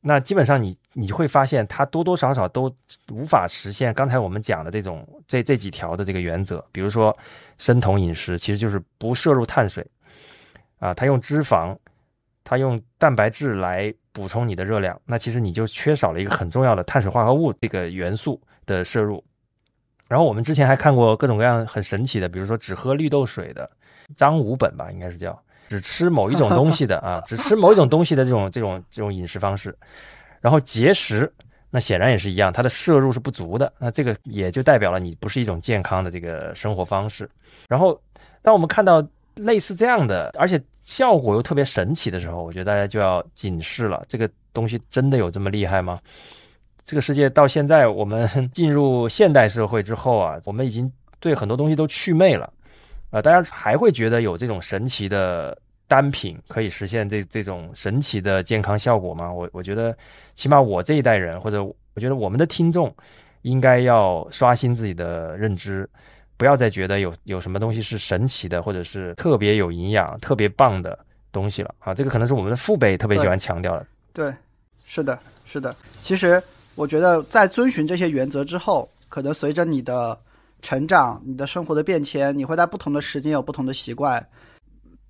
[0.00, 2.72] 那基本上你你会发现，它多多少少都
[3.10, 6.64] 无法实现刚才我们讲的这种这这几条的这个原则。
[6.72, 7.16] 比如说，
[7.58, 9.84] 生酮饮食其实就是不摄入碳水，
[10.78, 11.76] 啊，它用脂肪，
[12.44, 19.22] 它用蛋白质来补充你的热量，那其实你就缺少了一个很重要的碳水化合物这个元素的摄入。
[20.12, 23.70] 然后我们之前还看过各种各样很神奇的，比如说只喝绿豆水的
[24.14, 25.42] 张五本吧，应该是叫。
[25.70, 29.74] 只吃某一种东西的啊，只吃某一种东西的这种这种这种饮食方式，
[30.42, 31.32] 然后节食，
[31.70, 37.26] 那显然也是一样，它的摄入是不足的，那这个也就代表了你不是一种健康的这个生活方式。
[37.66, 37.98] 然后，
[38.42, 39.02] 当我们看到
[39.34, 45.98] 类似这样的，而且效果又特别神奇的时候，我觉得大家就要警示了：这个东西真的有这么厉害吗？
[46.84, 52.52] 这个世界到现在我们 进入现代社会之后啊，我们已经对很多东西都祛魅了。
[53.10, 55.56] 啊，大家还会觉得有这种神奇的
[55.86, 59.30] 单品可以实现这这种神奇的健康效果吗？
[59.30, 59.94] 我我觉得，
[60.34, 62.94] 起码我这一代人，或者我觉得我们的听众，
[63.42, 65.86] 应该要刷新自己的认知，
[66.38, 70.98] 不要再觉得有有什么东西是神奇的，或者是特别有营养、特别棒的
[71.30, 71.74] 东西了。
[71.80, 73.86] 啊，这个可能是我们的父辈特别喜欢强调的。
[74.14, 74.32] 对，
[74.86, 75.76] 是的，是的。
[76.00, 76.42] 其实
[76.74, 80.18] 我觉得，在遵循这些原则之后，可能随着你的。
[80.64, 84.24] 成长，你的生活的变迁，你会在不同的时间有不同的习惯，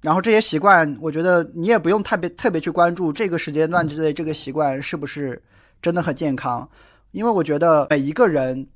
[0.01, 5.39] 然后这些习惯，我觉得你也不用特别特别去关注这个时间段之内这个习惯是不是
[5.83, 6.67] 真的很健康，
[7.11, 8.67] 因为我觉得每一个人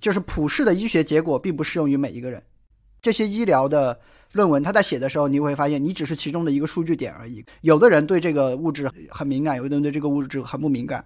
[0.00, 2.42] 就是普世的医学结果并不适用于每一个人，
[3.02, 4.00] 这些医疗的
[4.32, 11.04] 论文他在写的时候，你会发现你只是其中的一个数据点而已，有的人对这个物质很敏感，有的人对这个物质很不敏感，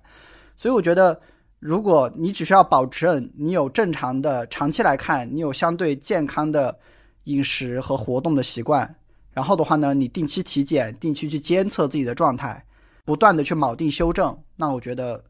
[0.57, 1.20] 所以我觉得。
[1.59, 6.78] 如果你只需要保证你有正常的长期来看，你有相对健康的
[7.24, 8.94] 饮食和活动的习惯，
[9.32, 12.62] 然后的话呢，你定期体检，定期去监测自己的状态，
[13.07, 15.24] 不断的去铆定修正，那我觉得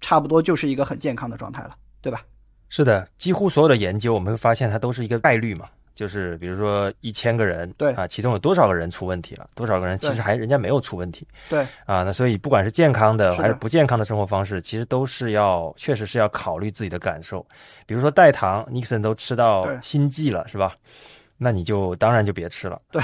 [0.00, 2.22] 差不多就是一个很健康的状态了，对吧？
[2.68, 5.66] 是的，几乎所有的研究我们会发现它都是一个概率嘛，
[5.98, 17.44] 就是比如说一千个人，对啊，其中有多少个人出问题了，多少个人其实还人家没有出问题，对啊，那所以不管是健康的还是不健康的生活方式，其实都是要确实是要考虑自己的感受。
[17.84, 20.76] 比如说代糖，Nixon 都吃到心悸了，是吧？
[21.40, 23.02] 那你就当然就别吃了对，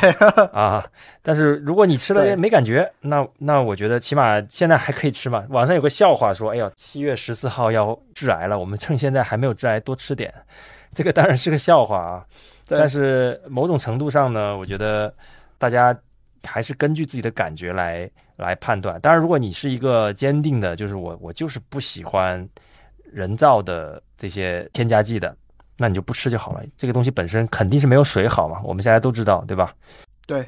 [0.53, 0.85] 啊。
[1.23, 5.45] 但是如果你吃了没感觉，那那我觉得起码现在还可以吃嘛。
[5.51, 10.33] 网上有个笑话说，哎呦，七月十四号要致癌了，我们趁现在还没有致癌多吃点。
[10.93, 15.13] 这个当然是个笑话啊，对但是某种程度上呢，我觉得
[15.59, 15.97] 大家
[16.43, 19.01] 还是根据自己的感觉来来判断。
[19.01, 22.49] 当然，如果你是一个坚定的，就是我我就是不喜欢
[23.05, 25.37] 人造的这些添加剂的，
[25.77, 26.63] 那你就不吃就好了。
[26.77, 29.75] 这个东西本身肯定是没有水好嘛，我们现在都知道，对吧？
[30.27, 30.47] 对，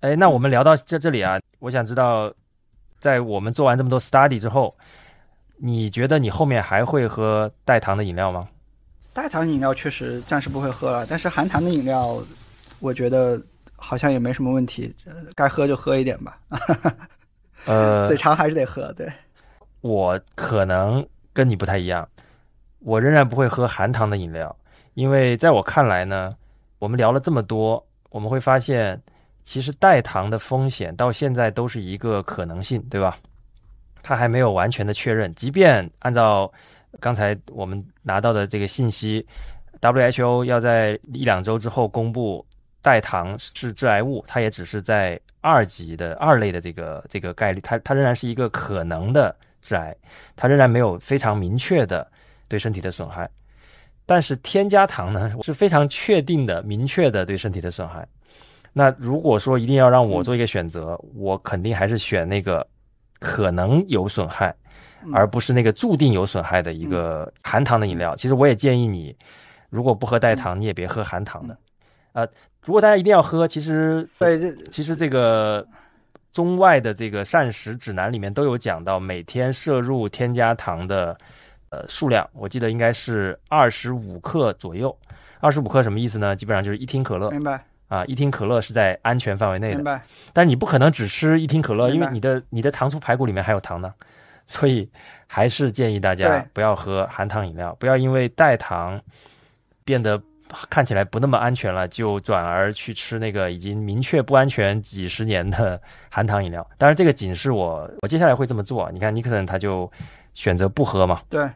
[0.00, 2.32] 哎，那我们聊到这这里啊，我想知道，
[2.98, 4.76] 在我们做完这么多 study 之后，
[5.56, 8.48] 你觉得你后面还会喝代糖的饮料吗？
[9.12, 12.22] 代糖饮料确实暂时不会喝了，但是含糖的饮料，
[12.78, 13.40] 我觉得
[13.74, 16.38] 好像也没什么问题，呃该喝就喝一点吧，
[17.66, 18.92] 呃嘴， 馋还是得喝。
[18.92, 19.10] 对，
[19.80, 22.08] 我可能跟你不太一样，
[22.80, 24.54] 我仍然不会喝含糖的饮料，
[24.94, 26.36] 因为在我看来呢，
[26.78, 29.00] 我们聊了这么多，我们会发现，
[29.42, 33.18] 其实代糖的风险到现在都是一个可能性，对吧？
[34.00, 36.50] 它还没有完全的确认，即便按照
[37.00, 39.24] 刚才我们拿到的这个信息
[39.80, 42.44] ，WHO 要在一两周之后公布
[42.82, 49.94] 代糖是致癌物，它也只是在二级的二类的这个这个概率，它它仍然是一个可能的致癌，
[50.36, 52.06] 它仍然没有非常明确的
[52.48, 53.28] 对身体的损害。
[54.04, 58.08] 但是添加糖呢是非常确定的、明确的对身体的损害。
[58.72, 62.66] 那如果说一定要让我做一个选择，我肯定还是选那个
[63.18, 64.54] 可能有损害，
[65.12, 68.14] 而不是那个注定有损害的一个含糖的饮料。
[68.16, 69.14] 其实我也建议你，
[69.70, 71.56] 如果不喝代糖，你也别喝含糖的。
[72.12, 72.26] 呃，
[72.64, 74.38] 如果大家一定要喝，其实对，
[74.70, 75.66] 其实这个
[76.32, 81.16] 中外的这个膳食指南里面都有讲到每天摄入添加糖的
[81.70, 84.96] 呃数量，我记得应该是二十五克左右。
[85.40, 86.34] 二十五克什么意思呢？
[86.34, 89.84] 基本上就是一听可乐明白啊，一听可乐是在安全范围内的明。
[89.84, 93.94] 白，但你不可能只吃一听可乐，因为你的你的糖醋排骨里面还有糖呢，
[94.48, 94.90] 所以
[95.28, 99.00] 还是建议大家不要喝含糖饮料，不要因为代糖
[99.84, 100.20] 变得
[100.68, 105.80] 看起来不那么安全了，就转而去吃那个已经明确不安全几十年的
[106.10, 106.68] 含糖饮料。
[106.76, 108.90] 当然，这个仅是我我接下来会这么做。
[108.90, 109.88] 你看尼克森他就
[110.34, 111.48] 选择不喝嘛，对。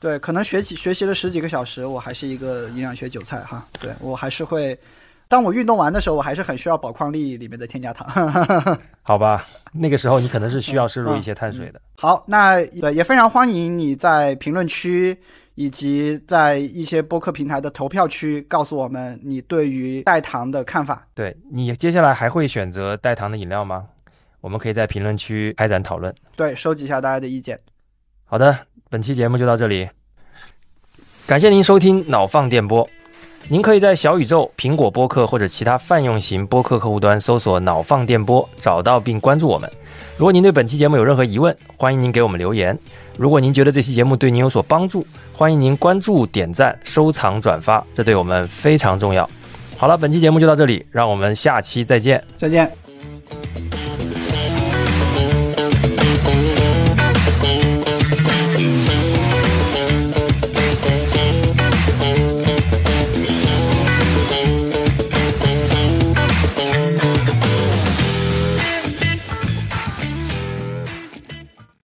[0.00, 3.66] 对，可能学习学习了十几个小时，我还是一个营养学韭菜哈。
[3.80, 4.78] 对我还是会，
[5.28, 8.08] 当我运动完的时候，我还是很需要宝矿力里面的添加糖。
[9.02, 9.44] 好吧？
[9.72, 11.80] 那个时候你可能是需要摄入一些碳水的。
[11.96, 15.16] 好，那也也非常欢迎你在评论区
[15.54, 21.06] 以及在一些播客平台的投票区告诉我们你对于代糖的看法。
[21.14, 23.86] 对你接下来还会选择代糖的饮料吗？
[24.40, 26.14] 我们可以在评论区开展讨论。
[26.36, 27.58] 对，收集一下大家的意见。
[28.24, 28.56] 好的，
[28.88, 29.88] 本期节目就到这里，
[31.26, 32.88] 感谢您收听脑放电波。
[33.50, 39.70] 您可以在小宇宙、苹果播客或者其他泛用型播客客户端搜索“脑放电波”，找到并关注我们。
[40.18, 42.78] 如果您对本期节目有任何疑问，欢迎您给我们留言。
[43.16, 49.28] 如果您觉得这期节目对您有所帮助，欢迎您关注、点赞、收藏、转发，这对我们非常重要。
[49.78, 52.22] 好了，本期节目就到这里，让我们下期再见。
[52.36, 52.87] 再见。